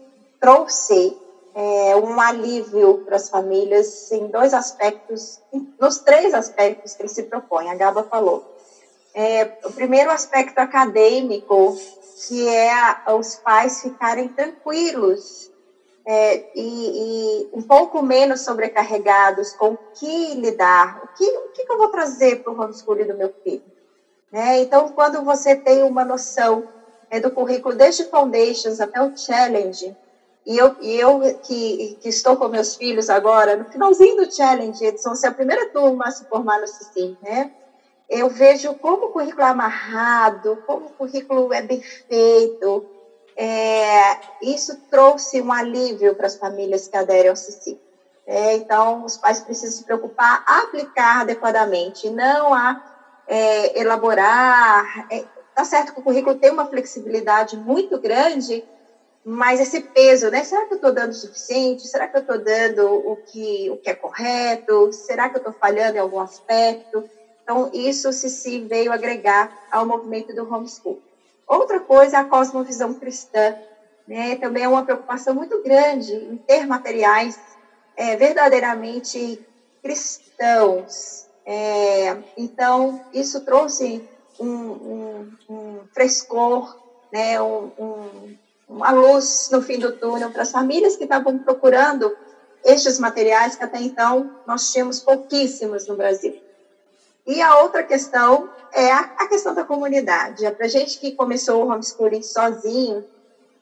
trouxe 0.40 1.16
é, 1.54 1.96
um 1.96 2.20
alívio 2.20 2.98
para 3.04 3.16
as 3.16 3.28
famílias 3.28 4.12
em 4.12 4.28
dois 4.28 4.54
aspectos, 4.54 5.40
nos 5.80 5.98
três 5.98 6.32
aspectos 6.32 6.94
que 6.94 7.02
ele 7.02 7.08
se 7.08 7.24
propõe, 7.24 7.68
a 7.68 7.74
Gaba 7.74 8.04
falou. 8.04 8.44
É, 9.12 9.58
o 9.64 9.72
primeiro 9.72 10.10
aspecto 10.10 10.58
acadêmico, 10.58 11.76
que 12.28 12.46
é 12.46 12.72
a, 12.72 13.14
os 13.18 13.36
pais 13.36 13.80
ficarem 13.80 14.28
tranquilos 14.28 15.50
é, 16.04 16.44
e, 16.54 16.60
e, 16.62 17.48
um 17.52 17.62
pouco 17.62 18.02
menos 18.02 18.42
sobrecarregados 18.42 19.52
com 19.54 19.70
o 19.70 19.78
que 19.94 20.34
lidar, 20.34 21.02
o 21.02 21.08
que, 21.16 21.24
o 21.24 21.48
que 21.48 21.72
eu 21.72 21.76
vou 21.76 21.88
trazer 21.88 22.42
para 22.42 22.52
o 22.52 22.60
homeschooling 22.60 23.06
do 23.06 23.16
meu 23.16 23.34
filho. 23.42 23.64
Né? 24.30 24.60
Então, 24.60 24.90
quando 24.90 25.24
você 25.24 25.56
tem 25.56 25.82
uma 25.82 26.04
noção 26.04 26.75
é, 27.10 27.20
do 27.20 27.30
currículo 27.30 27.74
desde 27.74 28.04
Foundations 28.04 28.80
até 28.80 29.00
o 29.02 29.16
Challenge, 29.16 29.96
e 30.46 30.56
eu, 30.56 30.76
e 30.80 30.96
eu 30.96 31.20
que, 31.42 31.98
que, 32.00 32.08
estou 32.08 32.36
com 32.36 32.46
meus 32.46 32.76
filhos 32.76 33.10
agora, 33.10 33.56
no 33.56 33.64
finalzinho 33.64 34.16
do 34.16 34.32
challenge, 34.32 34.84
eles 34.84 35.02
vão 35.02 35.16
ser 35.16 35.26
a 35.26 35.32
primeira 35.32 35.70
turma 35.70 36.06
a 36.06 36.10
se 36.12 36.24
formar 36.26 36.60
no 36.60 36.68
CICIM, 36.68 37.18
né? 37.20 37.50
Eu 38.08 38.28
vejo 38.28 38.72
como 38.74 39.06
o 39.06 39.10
currículo 39.10 39.42
é 39.42 39.46
amarrado, 39.46 40.62
como 40.64 40.86
o 40.86 40.90
currículo 40.90 41.52
é 41.52 41.62
bem 41.62 41.80
feito. 41.80 42.86
É, 43.36 44.20
isso 44.40 44.80
trouxe 44.88 45.42
um 45.42 45.52
alívio 45.52 46.14
para 46.14 46.26
as 46.26 46.36
famílias 46.36 46.86
que 46.86 46.96
aderem 46.96 47.30
ao 47.30 47.34
CICIM. 47.34 47.76
É, 48.24 48.54
então, 48.54 49.04
os 49.04 49.16
pais 49.16 49.40
precisam 49.40 49.78
se 49.78 49.84
preocupar 49.84 50.44
aplicar 50.46 51.22
adequadamente, 51.22 52.08
não 52.08 52.54
a 52.54 52.80
é, 53.26 53.80
elaborar. 53.80 55.08
É, 55.10 55.24
tá 55.56 55.64
certo 55.64 55.94
que 55.94 56.00
o 56.00 56.02
currículo 56.02 56.34
tem 56.34 56.50
uma 56.50 56.66
flexibilidade 56.66 57.56
muito 57.56 57.98
grande, 57.98 58.62
mas 59.24 59.58
esse 59.58 59.80
peso, 59.80 60.28
né? 60.28 60.44
Será 60.44 60.66
que 60.66 60.74
eu 60.74 60.76
estou 60.76 60.92
dando 60.92 61.12
o 61.12 61.14
suficiente? 61.14 61.88
Será 61.88 62.06
que 62.06 62.14
eu 62.14 62.20
estou 62.20 62.36
dando 62.36 62.86
o 62.86 63.16
que, 63.16 63.70
o 63.70 63.78
que 63.78 63.88
é 63.88 63.94
correto? 63.94 64.92
Será 64.92 65.30
que 65.30 65.36
eu 65.36 65.38
estou 65.38 65.54
falhando 65.54 65.96
em 65.96 66.00
algum 66.00 66.20
aspecto? 66.20 67.08
Então, 67.42 67.70
isso 67.72 68.12
se, 68.12 68.28
se 68.28 68.60
veio 68.60 68.92
agregar 68.92 69.50
ao 69.72 69.86
movimento 69.86 70.34
do 70.34 70.52
homeschool. 70.52 71.00
Outra 71.48 71.80
coisa 71.80 72.18
é 72.18 72.20
a 72.20 72.24
cosmovisão 72.24 72.92
cristã. 72.92 73.56
Né? 74.06 74.36
Também 74.36 74.64
é 74.64 74.68
uma 74.68 74.84
preocupação 74.84 75.34
muito 75.34 75.62
grande 75.62 76.12
em 76.12 76.36
ter 76.36 76.66
materiais 76.66 77.40
é, 77.96 78.14
verdadeiramente 78.14 79.40
cristãos. 79.82 81.26
É, 81.46 82.14
então, 82.36 83.00
isso 83.14 83.40
trouxe 83.40 84.06
um, 84.38 84.46
um, 84.46 85.32
um 85.48 85.80
frescor, 85.92 86.76
né? 87.12 87.40
um, 87.40 87.70
um 87.78 88.36
uma 88.68 88.90
luz 88.90 89.48
no 89.52 89.62
fim 89.62 89.78
do 89.78 89.92
túnel 89.92 90.30
para 90.30 90.42
as 90.42 90.50
famílias 90.50 90.96
que 90.96 91.04
estavam 91.04 91.38
procurando 91.38 92.16
estes 92.64 92.98
materiais 92.98 93.54
que 93.54 93.62
até 93.62 93.80
então 93.80 94.30
nós 94.46 94.72
tínhamos 94.72 95.00
pouquíssimos 95.00 95.86
no 95.86 95.96
Brasil. 95.96 96.40
E 97.24 97.40
a 97.40 97.60
outra 97.60 97.82
questão 97.82 98.48
é 98.72 98.92
a, 98.92 99.26
questão 99.28 99.54
da 99.54 99.64
comunidade. 99.64 100.44
É 100.44 100.50
para 100.50 100.68
gente 100.68 100.98
que 100.98 101.12
começou 101.12 101.64
o 101.64 101.68
homeschooling 101.70 102.22
sozinho, 102.22 103.04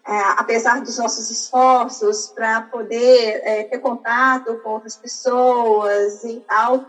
é, 0.06 0.20
apesar 0.37 0.80
dos 0.82 0.98
nossos 0.98 1.30
esforços 1.30 2.28
para 2.28 2.62
poder 2.62 3.40
é, 3.44 3.64
ter 3.64 3.78
contato 3.78 4.58
com 4.62 4.70
outras 4.70 4.96
pessoas 4.96 6.24
e 6.24 6.40
tal, 6.46 6.84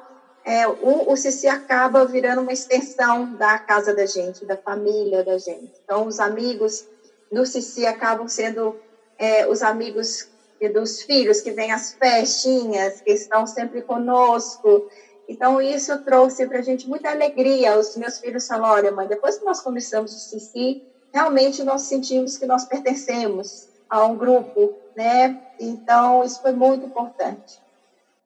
é, 0.46 0.68
o, 0.68 1.12
o 1.12 1.18
CC 1.18 1.48
acaba 1.48 2.06
virando 2.06 2.42
uma 2.42 2.54
extensão 2.54 3.36
da 3.36 3.58
casa 3.58 3.92
da 3.96 4.06
gente, 4.06 4.46
da 4.46 4.56
família 4.56 5.24
da 5.24 5.40
gente. 5.40 5.72
Então, 5.84 6.06
os 6.06 6.20
amigos 6.20 6.86
no 7.32 7.44
Cici 7.48 7.84
acabam 7.84 8.28
sendo 8.28 8.76
é, 9.18 9.48
os 9.48 9.64
amigos 9.64 10.28
dos 10.72 11.02
filhos 11.02 11.42
que 11.42 11.52
vêm 11.52 11.72
às 11.72 11.94
festinhas, 11.94 13.02
que 13.02 13.12
estão 13.12 13.48
sempre 13.48 13.82
conosco. 13.82 14.86
Então, 15.28 15.60
isso 15.60 15.98
trouxe 15.98 16.46
para 16.46 16.60
a 16.60 16.62
gente 16.62 16.88
muita 16.88 17.10
alegria. 17.10 17.78
Os 17.78 17.96
meus 17.96 18.20
filhos 18.20 18.46
falam: 18.46 18.70
olha, 18.70 18.92
mãe, 18.92 19.08
depois 19.08 19.40
que 19.40 19.46
nós 19.46 19.60
começamos 19.60 20.14
o 20.14 20.20
Cici, 20.20 20.80
realmente 21.12 21.64
nós 21.64 21.82
sentimos 21.82 22.38
que 22.38 22.46
nós 22.46 22.64
pertencemos 22.66 23.68
a 23.90 24.06
um 24.06 24.16
grupo, 24.16 24.72
né? 24.96 25.36
Então, 25.60 26.24
isso 26.24 26.40
foi 26.40 26.52
muito 26.52 26.86
importante. 26.86 27.60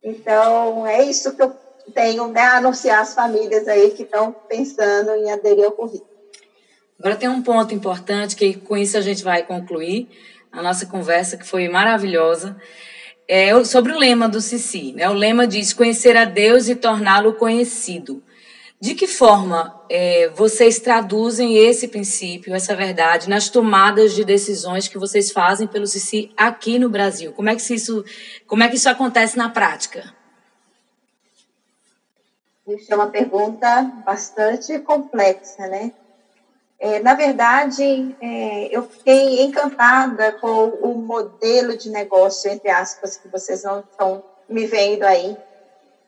Então, 0.04 0.86
é 0.86 1.02
isso 1.02 1.34
que 1.34 1.42
eu 1.42 1.52
tenho 1.90 2.28
né, 2.28 2.42
anunciar 2.42 3.02
às 3.02 3.14
famílias 3.14 3.68
aí 3.68 3.92
que 3.92 4.04
estão 4.04 4.34
pensando 4.48 5.12
em 5.16 5.32
aderir 5.32 5.66
ao 5.66 5.72
currículo. 5.72 6.10
Agora 7.00 7.16
tem 7.16 7.30
um 7.30 7.42
ponto 7.42 7.74
importante 7.74 8.36
que 8.36 8.56
com 8.56 8.76
isso 8.76 8.98
a 8.98 9.02
gente 9.02 9.24
vai 9.24 9.44
concluir 9.44 10.10
a 10.52 10.62
nossa 10.62 10.86
conversa 10.86 11.38
que 11.38 11.48
foi 11.48 11.70
maravilhosa. 11.70 12.58
É 13.28 13.64
sobre 13.64 13.94
o 13.94 13.98
lema 13.98 14.28
do 14.28 14.42
Cici. 14.42 14.94
Né? 14.94 15.08
O 15.10 15.14
lema 15.14 15.48
diz 15.48 15.72
conhecer 15.72 16.18
a 16.18 16.26
Deus 16.26 16.68
e 16.68 16.76
torná-lo 16.76 17.34
conhecido. 17.34 18.22
De 18.82 18.96
que 18.96 19.08
forma 19.08 19.78
é, 19.90 20.30
vocês 20.30 20.80
traduzem 20.80 21.58
esse 21.58 21.88
princípio, 21.88 22.56
essa 22.56 22.76
verdade, 22.76 23.30
nas 23.30 23.50
tomadas 23.50 24.14
de 24.14 24.24
decisões 24.24 24.88
que 24.88 24.98
vocês 24.98 25.32
fazem 25.32 25.68
pelo 25.68 25.86
Cici 25.86 26.32
aqui 26.36 26.80
no 26.80 26.90
Brasil? 26.90 27.34
Como 27.34 27.50
é 27.50 27.56
que 27.56 27.74
isso, 27.74 28.04
como 28.48 28.64
é 28.64 28.70
que 28.70 28.76
isso 28.76 28.90
acontece 28.90 29.38
na 29.38 29.50
prática? 29.50 30.14
Isso 32.76 32.94
é 32.94 32.96
uma 32.96 33.10
pergunta 33.10 33.82
bastante 34.06 34.78
complexa, 34.80 35.68
né? 35.68 35.92
É, 36.80 37.00
na 37.00 37.14
verdade, 37.14 38.16
é, 38.22 38.68
eu 38.76 38.84
fiquei 38.84 39.42
encantada 39.42 40.32
com 40.34 40.70
o 40.82 40.96
modelo 40.96 41.76
de 41.76 41.90
negócio, 41.90 42.50
entre 42.50 42.70
aspas, 42.70 43.18
que 43.18 43.28
vocês 43.28 43.64
não 43.64 43.80
estão 43.80 44.24
me 44.48 44.66
vendo 44.66 45.04
aí. 45.04 45.36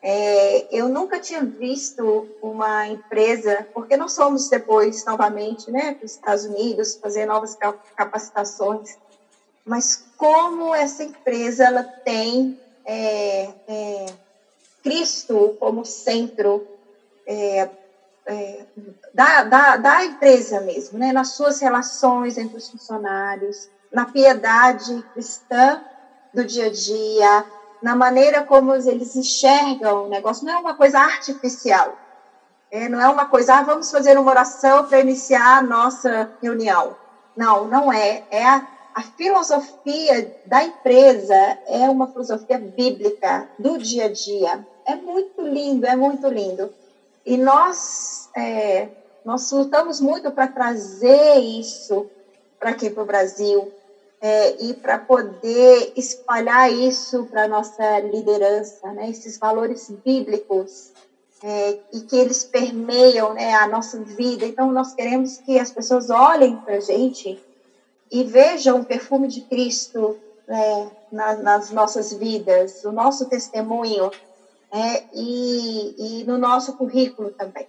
É, 0.02 0.68
eu 0.76 0.88
nunca 0.88 1.20
tinha 1.20 1.44
visto 1.44 2.28
uma 2.42 2.88
empresa, 2.88 3.68
porque 3.74 3.98
nós 3.98 4.16
fomos 4.16 4.50
depois, 4.50 5.04
novamente, 5.06 5.70
né, 5.70 5.94
para 5.94 6.06
os 6.06 6.12
Estados 6.14 6.46
Unidos, 6.46 6.96
fazer 6.96 7.26
novas 7.26 7.58
capacitações, 7.96 8.98
mas 9.66 10.06
como 10.18 10.74
essa 10.74 11.04
empresa 11.04 11.66
ela 11.66 11.84
tem 11.84 12.60
é, 12.86 13.50
é, 13.68 14.06
Cristo 14.84 15.56
como 15.60 15.86
centro 15.86 16.66
é, 17.26 17.70
é, 18.26 18.66
da, 19.14 19.44
da, 19.44 19.78
da 19.78 20.06
empresa 20.06 20.62
mesmo, 20.62 20.98
né? 20.98 21.12
nas 21.12 21.30
suas 21.30 21.60
relações 21.60 22.38
entre 22.38 22.58
os 22.58 22.70
funcionários, 22.70 23.70
na 23.92 24.06
piedade 24.06 25.04
cristã 25.14 25.82
do 26.34 26.46
dia 26.46 26.68
a 26.68 26.72
dia, 26.72 27.46
na 27.82 27.96
maneira 27.96 28.44
como 28.44 28.74
eles 28.74 29.16
enxergam 29.16 30.06
o 30.06 30.10
negócio. 30.10 30.46
Não 30.46 30.54
é 30.54 30.58
uma 30.58 30.74
coisa 30.74 31.00
artificial, 31.00 31.98
é, 32.70 32.88
não 32.88 33.02
é 33.02 33.08
uma 33.10 33.26
coisa, 33.26 33.56
ah, 33.56 33.64
vamos 33.64 33.92
fazer 33.92 34.18
uma 34.18 34.32
oração 34.32 34.86
para 34.86 35.00
iniciar 35.00 35.58
a 35.58 35.62
nossa 35.62 36.30
reunião. 36.42 36.96
Não, 37.36 37.68
não 37.68 37.92
é. 37.92 38.24
É 38.30 38.46
a, 38.46 38.66
a 38.94 39.02
filosofia 39.02 40.36
da 40.46 40.64
empresa, 40.64 41.36
é 41.68 41.90
uma 41.90 42.08
filosofia 42.08 42.58
bíblica 42.58 43.48
do 43.58 43.78
dia 43.78 44.06
a 44.06 44.10
dia. 44.10 44.66
É 44.86 44.96
muito 44.96 45.42
lindo, 45.42 45.86
é 45.86 45.96
muito 45.96 46.28
lindo. 46.28 46.72
E 47.26 47.38
nós, 47.38 48.30
é, 48.36 48.90
nós 49.24 49.52
lutamos 49.52 50.00
muito 50.00 50.32
para 50.32 50.48
trazer 50.48 51.40
isso 51.40 52.10
para 52.60 52.72
aqui 52.72 52.90
para 52.90 53.04
o 53.04 53.06
Brasil 53.06 53.72
é, 54.22 54.64
e 54.64 54.74
para 54.74 54.98
poder 55.00 55.94
espalhar 55.96 56.72
isso 56.72 57.26
para 57.26 57.48
nossa 57.48 58.00
liderança, 58.00 58.92
né? 58.92 59.10
esses 59.10 59.38
valores 59.38 59.90
bíblicos 60.06 60.92
é, 61.44 61.80
e 61.92 62.02
que 62.02 62.16
eles 62.16 62.44
permeiam 62.44 63.34
né, 63.34 63.54
a 63.56 63.68
nossa 63.68 63.98
vida. 64.00 64.46
Então, 64.46 64.72
nós 64.72 64.94
queremos 64.94 65.38
que 65.38 65.58
as 65.58 65.72
pessoas 65.72 66.10
olhem 66.10 66.56
para 66.58 66.76
a 66.76 66.80
gente 66.80 67.42
e 68.12 68.24
vejam 68.24 68.82
o 68.82 68.86
perfume 68.86 69.28
de 69.28 69.42
Cristo 69.42 70.18
né, 70.48 70.92
nas, 71.12 71.42
nas 71.42 71.72
nossas 71.72 72.12
vidas, 72.12 72.84
o 72.84 72.92
nosso 72.92 73.26
testemunho 73.30 74.12
é, 74.72 75.04
e, 75.14 76.22
e 76.22 76.24
no 76.26 76.38
nosso 76.38 76.74
currículo 76.74 77.32
também. 77.32 77.68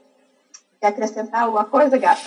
Quer 0.81 0.89
acrescentar 0.89 1.43
alguma 1.43 1.65
coisa, 1.65 1.97
Gata? 1.97 2.23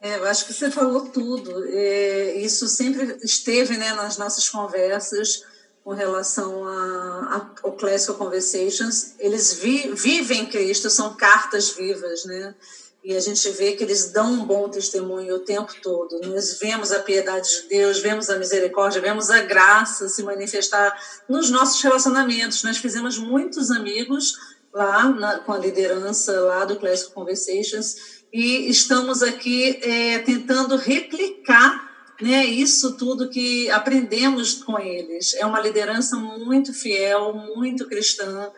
É, 0.00 0.16
eu 0.16 0.24
acho 0.26 0.46
que 0.46 0.52
você 0.52 0.70
falou 0.70 1.06
tudo. 1.06 1.64
É, 1.66 2.34
isso 2.36 2.68
sempre 2.68 3.18
esteve 3.22 3.76
né, 3.76 3.92
nas 3.94 4.16
nossas 4.16 4.48
conversas. 4.48 5.42
com 5.82 5.92
relação 5.92 6.66
a, 6.66 7.36
a, 7.36 7.50
ao 7.62 7.72
Classical 7.72 8.16
Conversations. 8.16 9.14
Eles 9.18 9.54
vi, 9.54 9.92
vivem 9.92 10.46
Cristo, 10.46 10.88
são 10.88 11.14
cartas 11.14 11.70
vivas, 11.70 12.24
né? 12.24 12.54
E 13.04 13.14
a 13.14 13.20
gente 13.20 13.50
vê 13.50 13.72
que 13.72 13.84
eles 13.84 14.10
dão 14.10 14.32
um 14.32 14.46
bom 14.46 14.66
testemunho 14.66 15.34
o 15.34 15.40
tempo 15.40 15.70
todo. 15.82 16.20
Nós 16.22 16.58
vemos 16.58 16.90
a 16.90 17.00
piedade 17.00 17.48
de 17.50 17.68
Deus, 17.68 17.98
vemos 17.98 18.30
a 18.30 18.38
misericórdia, 18.38 18.98
vemos 18.98 19.28
a 19.28 19.42
graça 19.42 20.08
se 20.08 20.22
manifestar 20.22 20.98
nos 21.28 21.50
nossos 21.50 21.82
relacionamentos. 21.82 22.62
Nós 22.62 22.78
fizemos 22.78 23.18
muitos 23.18 23.70
amigos 23.70 24.32
lá 24.72 25.04
na, 25.10 25.38
com 25.40 25.52
a 25.52 25.58
liderança 25.58 26.32
lá 26.40 26.64
do 26.64 26.76
Classical 26.76 27.12
Conversations 27.12 28.24
e 28.32 28.70
estamos 28.70 29.22
aqui 29.22 29.78
é, 29.82 30.20
tentando 30.20 30.76
replicar 30.76 32.14
né, 32.22 32.46
isso 32.46 32.96
tudo 32.96 33.28
que 33.28 33.70
aprendemos 33.70 34.54
com 34.62 34.78
eles. 34.78 35.34
É 35.34 35.44
uma 35.44 35.60
liderança 35.60 36.16
muito 36.16 36.72
fiel, 36.72 37.34
muito 37.54 37.86
cristã 37.86 38.50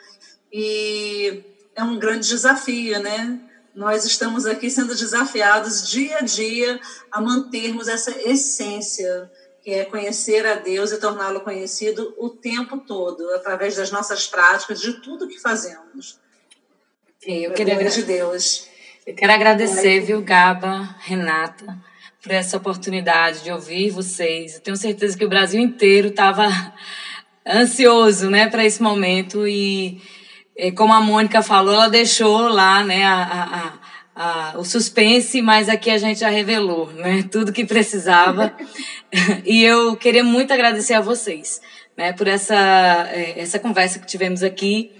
e 0.52 1.42
é 1.74 1.82
um 1.82 1.98
grande 1.98 2.28
desafio, 2.28 3.00
né? 3.00 3.40
Nós 3.76 4.06
estamos 4.06 4.46
aqui 4.46 4.70
sendo 4.70 4.96
desafiados 4.96 5.90
dia 5.90 6.16
a 6.16 6.20
dia 6.22 6.80
a 7.12 7.20
mantermos 7.20 7.88
essa 7.88 8.10
essência, 8.26 9.30
que 9.62 9.70
é 9.70 9.84
conhecer 9.84 10.46
a 10.46 10.54
Deus 10.54 10.92
e 10.92 10.98
torná-lo 10.98 11.40
conhecido 11.42 12.14
o 12.16 12.30
tempo 12.30 12.78
todo, 12.78 13.28
através 13.34 13.76
das 13.76 13.90
nossas 13.90 14.26
práticas, 14.26 14.80
de 14.80 14.94
tudo 15.02 15.28
que 15.28 15.38
fazemos. 15.38 16.18
Eu 17.22 17.52
queria 17.52 17.76
de 17.90 18.02
Deus. 18.02 18.66
Eu 19.06 19.14
quero 19.14 19.32
agradecer, 19.32 20.00
viu, 20.00 20.22
Gaba, 20.22 20.96
Renata, 21.00 21.76
por 22.22 22.32
essa 22.32 22.56
oportunidade 22.56 23.44
de 23.44 23.52
ouvir 23.52 23.90
vocês. 23.90 24.54
Eu 24.54 24.60
tenho 24.60 24.76
certeza 24.78 25.18
que 25.18 25.24
o 25.24 25.28
Brasil 25.28 25.60
inteiro 25.60 26.08
estava 26.08 26.48
ansioso, 27.46 28.30
né, 28.30 28.48
para 28.48 28.64
esse 28.64 28.82
momento 28.82 29.46
e 29.46 30.00
como 30.74 30.92
a 30.92 31.00
Mônica 31.00 31.42
falou, 31.42 31.74
ela 31.74 31.88
deixou 31.88 32.48
lá, 32.48 32.82
né, 32.82 33.04
a, 33.04 33.72
a, 34.14 34.52
a, 34.54 34.58
o 34.58 34.64
suspense, 34.64 35.42
mas 35.42 35.68
aqui 35.68 35.90
a 35.90 35.98
gente 35.98 36.20
já 36.20 36.30
revelou, 36.30 36.90
né, 36.92 37.22
tudo 37.30 37.52
que 37.52 37.64
precisava. 37.64 38.56
e 39.44 39.62
eu 39.62 39.96
queria 39.96 40.24
muito 40.24 40.52
agradecer 40.52 40.94
a 40.94 41.00
vocês, 41.00 41.60
né, 41.96 42.12
por 42.12 42.26
essa 42.26 42.56
eh, 43.12 43.34
essa 43.36 43.58
conversa 43.58 43.98
que 43.98 44.06
tivemos 44.06 44.42
aqui. 44.42 44.92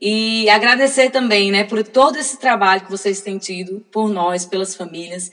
E 0.00 0.48
agradecer 0.50 1.10
também, 1.10 1.50
né, 1.50 1.64
por 1.64 1.82
todo 1.82 2.18
esse 2.18 2.38
trabalho 2.38 2.82
que 2.82 2.90
vocês 2.90 3.22
têm 3.22 3.38
tido 3.38 3.80
por 3.90 4.10
nós, 4.10 4.44
pelas 4.44 4.74
famílias. 4.74 5.30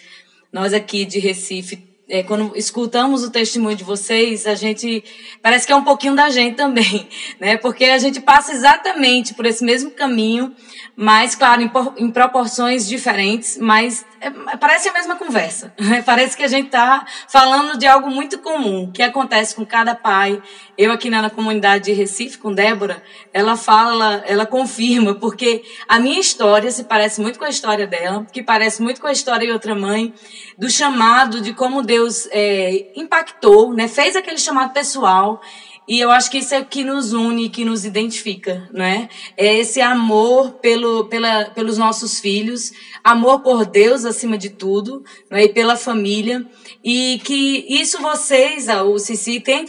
Nós 0.53 0.71
aqui 0.71 1.03
de 1.03 1.19
Recife, 1.19 1.92
é, 2.07 2.21
quando 2.21 2.51
escutamos 2.55 3.23
o 3.23 3.31
testemunho 3.31 3.75
de 3.75 3.83
vocês, 3.83 4.45
a 4.45 4.55
gente 4.55 5.03
parece 5.41 5.65
que 5.65 5.71
é 5.71 5.75
um 5.75 5.83
pouquinho 5.83 6.15
da 6.15 6.29
gente 6.29 6.55
também, 6.55 7.07
né? 7.39 7.57
Porque 7.57 7.85
a 7.85 7.97
gente 7.97 8.19
passa 8.19 8.51
exatamente 8.51 9.33
por 9.33 9.45
esse 9.45 9.63
mesmo 9.63 9.91
caminho, 9.91 10.53
mas 10.95 11.33
claro, 11.33 11.61
em, 11.61 11.71
em 11.97 12.11
proporções 12.11 12.87
diferentes, 12.87 13.57
mas 13.57 14.05
é, 14.23 14.57
parece 14.57 14.87
a 14.87 14.93
mesma 14.93 15.17
conversa. 15.17 15.73
Parece 16.05 16.37
que 16.37 16.43
a 16.43 16.47
gente 16.47 16.67
está 16.67 17.05
falando 17.27 17.77
de 17.77 17.85
algo 17.85 18.09
muito 18.09 18.39
comum 18.39 18.89
que 18.89 19.03
acontece 19.03 19.53
com 19.53 19.65
cada 19.65 19.93
pai. 19.93 20.41
Eu 20.77 20.93
aqui 20.93 21.09
na, 21.09 21.21
na 21.21 21.29
comunidade 21.29 21.85
de 21.85 21.91
Recife 21.91 22.37
com 22.37 22.53
Débora, 22.53 23.03
ela 23.33 23.57
fala, 23.57 24.23
ela 24.25 24.45
confirma, 24.45 25.13
porque 25.15 25.63
a 25.89 25.99
minha 25.99 26.19
história 26.19 26.71
se 26.71 26.85
parece 26.85 27.19
muito 27.19 27.37
com 27.37 27.43
a 27.43 27.49
história 27.49 27.85
dela, 27.85 28.25
que 28.31 28.41
parece 28.41 28.81
muito 28.81 29.01
com 29.01 29.07
a 29.07 29.11
história 29.11 29.45
de 29.45 29.51
outra 29.51 29.75
mãe, 29.75 30.13
do 30.57 30.69
chamado 30.69 31.41
de 31.41 31.53
como 31.53 31.81
Deus 31.83 32.27
é, 32.31 32.91
impactou, 32.95 33.73
né? 33.73 33.89
Fez 33.89 34.15
aquele 34.15 34.37
chamado 34.37 34.71
pessoal 34.71 35.41
e 35.87 35.99
eu 35.99 36.11
acho 36.11 36.31
que 36.31 36.37
isso 36.37 36.55
é 36.55 36.59
o 36.59 36.65
que 36.65 36.83
nos 36.83 37.11
une, 37.11 37.49
que 37.49 37.65
nos 37.65 37.83
identifica, 37.83 38.69
né? 38.71 39.09
É 39.35 39.57
esse 39.57 39.81
amor 39.81 40.53
pelo, 40.53 41.05
pela, 41.05 41.45
pelos 41.45 41.77
nossos 41.77 42.19
filhos, 42.19 42.71
amor 43.03 43.41
por 43.41 43.65
Deus 43.65 44.05
acima 44.05 44.37
de 44.37 44.49
tudo, 44.49 45.03
né? 45.29 45.43
e 45.43 45.49
pela 45.49 45.75
família. 45.75 46.45
E 46.83 47.19
que 47.25 47.65
isso 47.67 48.01
vocês, 48.01 48.67
o 48.69 48.97
Cici, 48.97 49.41
tem, 49.41 49.65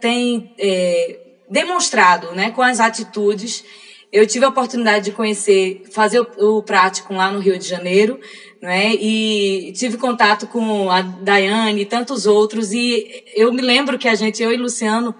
tem 0.00 0.54
é, 0.56 1.20
demonstrado, 1.48 2.32
né? 2.32 2.52
Com 2.52 2.62
as 2.62 2.78
atitudes. 2.78 3.64
Eu 4.12 4.26
tive 4.26 4.44
a 4.44 4.48
oportunidade 4.48 5.04
de 5.06 5.12
conhecer, 5.12 5.84
fazer 5.92 6.20
o, 6.20 6.58
o 6.58 6.62
prático 6.62 7.14
lá 7.14 7.30
no 7.30 7.38
Rio 7.38 7.58
de 7.58 7.66
Janeiro, 7.66 8.18
né? 8.60 8.92
E 8.94 9.72
tive 9.72 9.96
contato 9.96 10.46
com 10.46 10.90
a 10.90 11.00
Daiane 11.00 11.82
e 11.82 11.86
tantos 11.86 12.26
outros. 12.26 12.72
E 12.72 13.24
eu 13.34 13.52
me 13.52 13.62
lembro 13.62 13.98
que 13.98 14.08
a 14.08 14.14
gente, 14.14 14.42
eu 14.42 14.52
e 14.52 14.56
Luciano, 14.56 15.14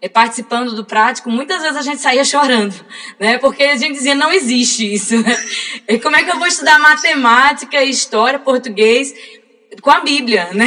eh, 0.00 0.08
participando 0.08 0.74
do 0.74 0.84
prático, 0.84 1.30
muitas 1.30 1.62
vezes 1.62 1.76
a 1.76 1.82
gente 1.82 2.00
saía 2.00 2.24
chorando, 2.24 2.74
né? 3.18 3.38
Porque 3.38 3.62
a 3.62 3.76
gente 3.76 3.92
dizia, 3.92 4.14
não 4.14 4.32
existe 4.32 4.92
isso. 4.92 5.22
Né? 5.22 5.36
Como 6.02 6.16
é 6.16 6.24
que 6.24 6.30
eu 6.30 6.38
vou 6.38 6.46
estudar 6.48 6.80
matemática, 6.80 7.82
história, 7.82 8.40
português 8.40 9.14
com 9.80 9.90
a 9.90 10.00
Bíblia, 10.00 10.50
né? 10.52 10.66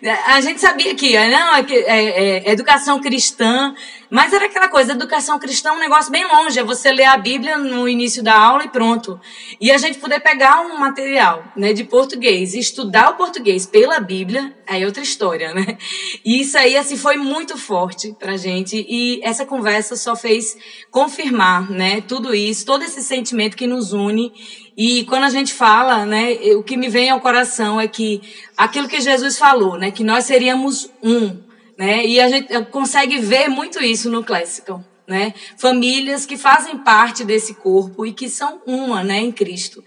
A 0.28 0.40
gente 0.40 0.60
sabia 0.60 0.94
que 0.94 1.14
não, 1.14 1.56
é, 1.56 1.66
é, 1.68 2.46
é 2.46 2.52
educação 2.52 3.00
cristã, 3.00 3.74
mas 4.10 4.32
era 4.32 4.46
aquela 4.46 4.68
coisa, 4.68 4.92
educação 4.92 5.38
cristã 5.38 5.70
é 5.70 5.72
um 5.72 5.78
negócio 5.78 6.10
bem 6.10 6.24
longe, 6.26 6.58
é 6.58 6.62
você 6.62 6.92
ler 6.92 7.04
a 7.04 7.16
Bíblia 7.16 7.58
no 7.58 7.88
início 7.88 8.22
da 8.22 8.38
aula 8.38 8.64
e 8.64 8.68
pronto. 8.68 9.20
E 9.60 9.70
a 9.70 9.78
gente 9.78 9.98
poder 9.98 10.20
pegar 10.20 10.60
um 10.60 10.78
material 10.78 11.44
né, 11.56 11.72
de 11.72 11.84
português 11.84 12.54
e 12.54 12.58
estudar 12.58 13.10
o 13.10 13.14
português 13.14 13.66
pela 13.66 13.98
Bíblia, 13.98 14.54
aí 14.66 14.82
é 14.82 14.86
outra 14.86 15.02
história, 15.02 15.52
né? 15.54 15.78
E 16.24 16.40
isso 16.40 16.58
aí, 16.58 16.76
assim, 16.76 16.96
foi 16.96 17.16
muito 17.16 17.56
forte 17.56 18.14
pra 18.18 18.36
gente 18.36 18.84
e 18.88 19.20
essa 19.22 19.44
conversa 19.44 19.96
só 19.96 20.14
fez 20.16 20.56
confirmar, 20.90 21.70
né, 21.70 22.00
tudo 22.00 22.34
isso, 22.34 22.66
todo 22.66 22.82
esse 22.82 23.02
sentimento 23.02 23.56
que 23.56 23.66
nos 23.66 23.92
une 23.92 24.32
e 24.76 25.04
quando 25.04 25.24
a 25.24 25.30
gente 25.30 25.54
fala, 25.54 26.04
né, 26.04 26.32
o 26.56 26.62
que 26.62 26.76
me 26.76 26.88
vem 26.88 27.08
ao 27.08 27.20
coração 27.20 27.80
é 27.80 27.88
que 27.88 28.20
aquilo 28.56 28.88
que 28.88 29.00
Jesus 29.00 29.38
falou, 29.38 29.78
né, 29.78 29.90
que 29.90 30.04
nós 30.04 30.24
seríamos 30.24 30.90
um, 31.02 31.45
né, 31.76 32.04
e 32.04 32.20
a 32.20 32.28
gente 32.28 32.64
consegue 32.66 33.18
ver 33.18 33.48
muito 33.48 33.82
isso 33.82 34.10
no 34.10 34.24
Classical, 34.24 34.82
né, 35.06 35.34
famílias 35.56 36.24
que 36.24 36.36
fazem 36.36 36.78
parte 36.78 37.24
desse 37.24 37.54
corpo 37.54 38.06
e 38.06 38.12
que 38.12 38.28
são 38.28 38.60
uma, 38.66 39.04
né, 39.04 39.20
em 39.20 39.32
Cristo. 39.32 39.84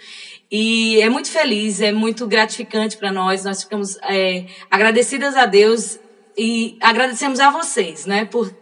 E 0.52 1.00
é 1.02 1.10
muito 1.10 1.30
feliz, 1.30 1.82
é 1.82 1.92
muito 1.92 2.26
gratificante 2.26 2.98
para 2.98 3.12
nós, 3.12 3.44
nós 3.44 3.64
ficamos 3.64 3.98
é, 4.04 4.46
agradecidas 4.70 5.36
a 5.36 5.46
Deus 5.46 6.00
e 6.38 6.78
agradecemos 6.82 7.40
a 7.40 7.50
vocês, 7.50 8.06
né, 8.06 8.26
por 8.26 8.54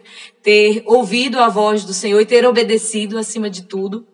ter 0.42 0.82
ouvido 0.86 1.38
a 1.38 1.48
voz 1.48 1.84
do 1.84 1.94
Senhor 1.94 2.20
e 2.20 2.26
ter 2.26 2.46
obedecido 2.46 3.18
acima 3.18 3.48
de 3.48 3.62
tudo 3.62 4.06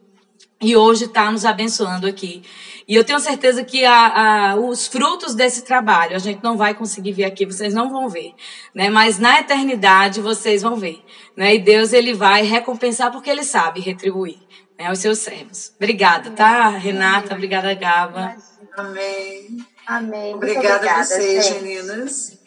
e 0.64 0.74
hoje 0.74 1.04
está 1.04 1.30
nos 1.30 1.44
abençoando 1.44 2.06
aqui. 2.06 2.42
E 2.86 2.94
eu 2.94 3.04
tenho 3.04 3.20
certeza 3.20 3.62
que 3.62 3.84
a, 3.84 4.52
a, 4.52 4.56
os 4.56 4.86
frutos 4.86 5.34
desse 5.34 5.62
trabalho 5.62 6.16
a 6.16 6.18
gente 6.18 6.42
não 6.42 6.56
vai 6.56 6.74
conseguir 6.74 7.12
ver 7.12 7.24
aqui, 7.24 7.46
vocês 7.46 7.72
não 7.72 7.90
vão 7.90 8.08
ver, 8.08 8.34
né? 8.74 8.88
Mas 8.90 9.18
na 9.18 9.40
eternidade 9.40 10.20
vocês 10.20 10.62
vão 10.62 10.76
ver, 10.76 11.02
né? 11.36 11.54
E 11.54 11.58
Deus 11.58 11.92
ele 11.92 12.12
vai 12.12 12.42
recompensar 12.42 13.10
porque 13.12 13.30
ele 13.30 13.44
sabe 13.44 13.80
retribuir, 13.80 14.38
né? 14.78 14.90
Os 14.90 14.98
seus 14.98 15.18
servos. 15.18 15.72
Obrigada, 15.76 16.30
tá, 16.30 16.68
Renata? 16.68 17.34
Obrigada, 17.34 17.72
Gaba. 17.74 18.36
Amém. 18.76 19.64
Amém. 19.86 20.34
Obrigada, 20.34 20.76
obrigada 20.76 21.00
a 21.00 21.04
vocês, 21.04 21.46
gente. 21.46 21.62
meninas. 21.62 22.38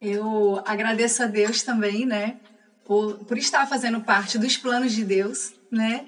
Eu 0.00 0.60
agradeço 0.64 1.22
a 1.22 1.26
Deus 1.26 1.62
também, 1.62 2.04
né? 2.06 2.36
Por, 2.84 3.24
por 3.24 3.38
estar 3.38 3.66
fazendo 3.66 4.00
parte 4.00 4.38
dos 4.38 4.56
planos 4.56 4.92
de 4.92 5.04
Deus, 5.04 5.52
né? 5.70 6.06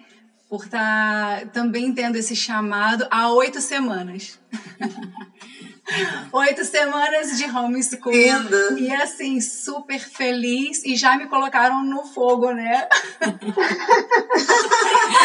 Por 0.48 0.64
estar 0.64 1.40
tá 1.40 1.46
também 1.46 1.92
tendo 1.92 2.16
esse 2.16 2.36
chamado 2.36 3.06
há 3.10 3.32
oito 3.32 3.60
semanas. 3.60 4.38
oito 6.32 6.64
semanas 6.64 7.36
de 7.36 7.44
homeschool. 7.44 8.12
Lindo. 8.12 8.78
E 8.78 8.92
assim, 8.92 9.40
super 9.40 9.98
feliz. 9.98 10.84
E 10.84 10.96
já 10.96 11.16
me 11.16 11.26
colocaram 11.26 11.84
no 11.84 12.04
fogo, 12.04 12.52
né? 12.52 12.86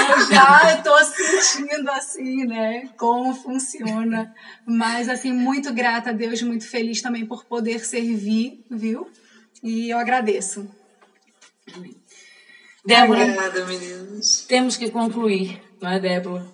Eu 0.10 0.20
já 0.32 0.74
estou 0.78 0.98
sentindo 1.04 1.90
assim, 1.92 2.46
né? 2.46 2.90
Como 2.98 3.34
funciona. 3.34 4.34
Mas 4.66 5.10
assim, 5.10 5.32
muito 5.32 5.74
grata 5.74 6.10
a 6.10 6.14
Deus, 6.14 6.42
muito 6.42 6.68
feliz 6.68 7.02
também 7.02 7.26
por 7.26 7.46
poder 7.46 7.86
servir, 7.86 8.66
viu? 8.70 9.10
E 9.62 9.90
eu 9.90 9.98
agradeço. 9.98 10.70
Amém. 11.76 11.99
Débora, 12.90 13.22
Obrigada, 13.22 13.66
meninos. 13.66 14.46
Temos 14.48 14.76
que 14.76 14.90
concluir, 14.90 15.62
não 15.80 15.92
é, 15.92 16.00
Débora? 16.00 16.46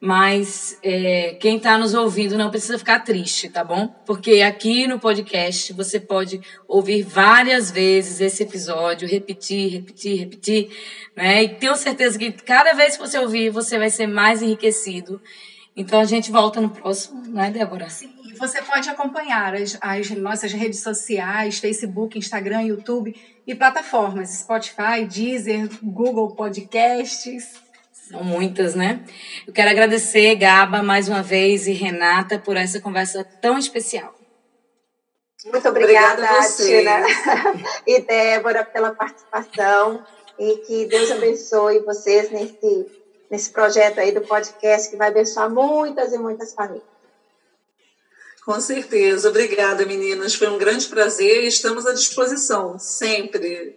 Mas 0.00 0.76
é, 0.82 1.38
quem 1.40 1.56
está 1.56 1.78
nos 1.78 1.94
ouvindo 1.94 2.36
não 2.36 2.50
precisa 2.50 2.76
ficar 2.76 3.00
triste, 3.00 3.48
tá 3.48 3.62
bom? 3.64 3.88
Porque 4.04 4.42
aqui 4.42 4.86
no 4.86 4.98
podcast 4.98 5.72
você 5.72 5.98
pode 5.98 6.40
ouvir 6.68 7.02
várias 7.02 7.70
vezes 7.70 8.20
esse 8.20 8.42
episódio, 8.42 9.08
repetir, 9.08 9.70
repetir, 9.70 10.18
repetir, 10.18 10.70
né? 11.14 11.44
E 11.44 11.48
tenho 11.50 11.76
certeza 11.76 12.18
que 12.18 12.32
cada 12.32 12.74
vez 12.74 12.96
que 12.96 13.06
você 13.06 13.18
ouvir, 13.18 13.50
você 13.50 13.78
vai 13.78 13.88
ser 13.88 14.08
mais 14.08 14.42
enriquecido. 14.42 15.22
Então 15.76 16.00
a 16.00 16.04
gente 16.04 16.32
volta 16.32 16.60
no 16.60 16.68
próximo, 16.68 17.22
não 17.28 17.42
é, 17.42 17.50
Débora? 17.50 17.88
Sim, 17.88 18.10
Você 18.38 18.60
pode 18.62 18.88
acompanhar 18.90 19.54
as, 19.54 19.78
as, 19.80 20.10
nossas 20.10 20.52
redes 20.52 20.80
sociais, 20.80 21.58
Facebook, 21.58 22.18
Instagram, 22.18 22.62
YouTube 22.62 23.14
e 23.46 23.54
plataformas 23.54 24.30
Spotify, 24.30 25.04
Deezer, 25.08 25.68
Google 25.82 26.34
Podcasts. 26.34 27.54
São 27.92 28.22
muitas, 28.22 28.74
né? 28.74 29.00
Eu 29.46 29.52
quero 29.52 29.70
agradecer, 29.70 30.34
Gaba, 30.36 30.82
mais 30.82 31.08
uma 31.08 31.22
vez, 31.22 31.66
e 31.66 31.72
Renata, 31.72 32.38
por 32.38 32.56
essa 32.56 32.80
conversa 32.80 33.24
tão 33.40 33.58
especial. 33.58 34.14
Muito 35.44 35.68
obrigada, 35.68 36.22
obrigada 36.60 37.06
e 37.86 38.00
Débora, 38.00 38.64
pela 38.64 38.94
participação. 38.94 40.04
E 40.38 40.56
que 40.58 40.86
Deus 40.86 41.10
abençoe 41.10 41.80
vocês 41.80 42.30
nesse, 42.30 42.86
nesse 43.30 43.50
projeto 43.50 43.98
aí 43.98 44.12
do 44.12 44.20
podcast, 44.20 44.90
que 44.90 44.96
vai 44.96 45.08
abençoar 45.08 45.48
muitas 45.48 46.12
e 46.12 46.18
muitas 46.18 46.52
famílias. 46.52 46.95
Com 48.46 48.60
certeza. 48.60 49.28
Obrigada, 49.28 49.84
meninas. 49.84 50.36
Foi 50.36 50.48
um 50.48 50.56
grande 50.56 50.86
prazer 50.86 51.42
e 51.42 51.48
estamos 51.48 51.84
à 51.84 51.92
disposição, 51.92 52.78
sempre. 52.78 53.76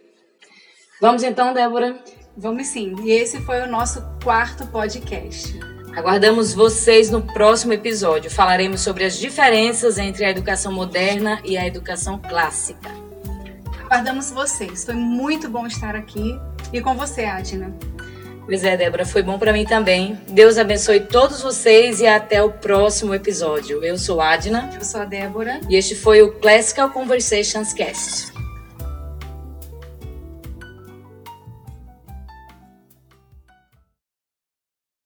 Vamos 1.00 1.24
então, 1.24 1.52
Débora? 1.52 1.98
Vamos 2.36 2.68
sim. 2.68 2.94
E 3.02 3.10
esse 3.10 3.40
foi 3.40 3.62
o 3.62 3.66
nosso 3.66 4.00
quarto 4.22 4.64
podcast. 4.68 5.58
Aguardamos 5.96 6.54
vocês 6.54 7.10
no 7.10 7.20
próximo 7.20 7.72
episódio. 7.72 8.30
Falaremos 8.30 8.80
sobre 8.80 9.04
as 9.04 9.18
diferenças 9.18 9.98
entre 9.98 10.24
a 10.24 10.30
educação 10.30 10.70
moderna 10.70 11.40
e 11.44 11.58
a 11.58 11.66
educação 11.66 12.20
clássica. 12.20 12.90
Aguardamos 13.86 14.30
vocês. 14.30 14.84
Foi 14.84 14.94
muito 14.94 15.48
bom 15.48 15.66
estar 15.66 15.96
aqui 15.96 16.38
e 16.72 16.80
com 16.80 16.94
você, 16.94 17.24
Adina. 17.24 17.76
Pois 18.44 18.64
é, 18.64 18.76
Débora, 18.76 19.04
foi 19.04 19.22
bom 19.22 19.38
para 19.38 19.52
mim 19.52 19.64
também. 19.64 20.18
Deus 20.28 20.58
abençoe 20.58 21.00
todos 21.00 21.42
vocês 21.42 22.00
e 22.00 22.06
até 22.06 22.42
o 22.42 22.50
próximo 22.50 23.14
episódio. 23.14 23.84
Eu 23.84 23.96
sou 23.96 24.20
a 24.20 24.30
Adna. 24.32 24.70
Eu 24.74 24.84
sou 24.84 25.00
a 25.00 25.04
Débora. 25.04 25.60
E 25.68 25.76
este 25.76 25.94
foi 25.94 26.22
o 26.22 26.32
Classical 26.32 26.90
Conversations 26.90 27.72
Cast. 27.72 28.39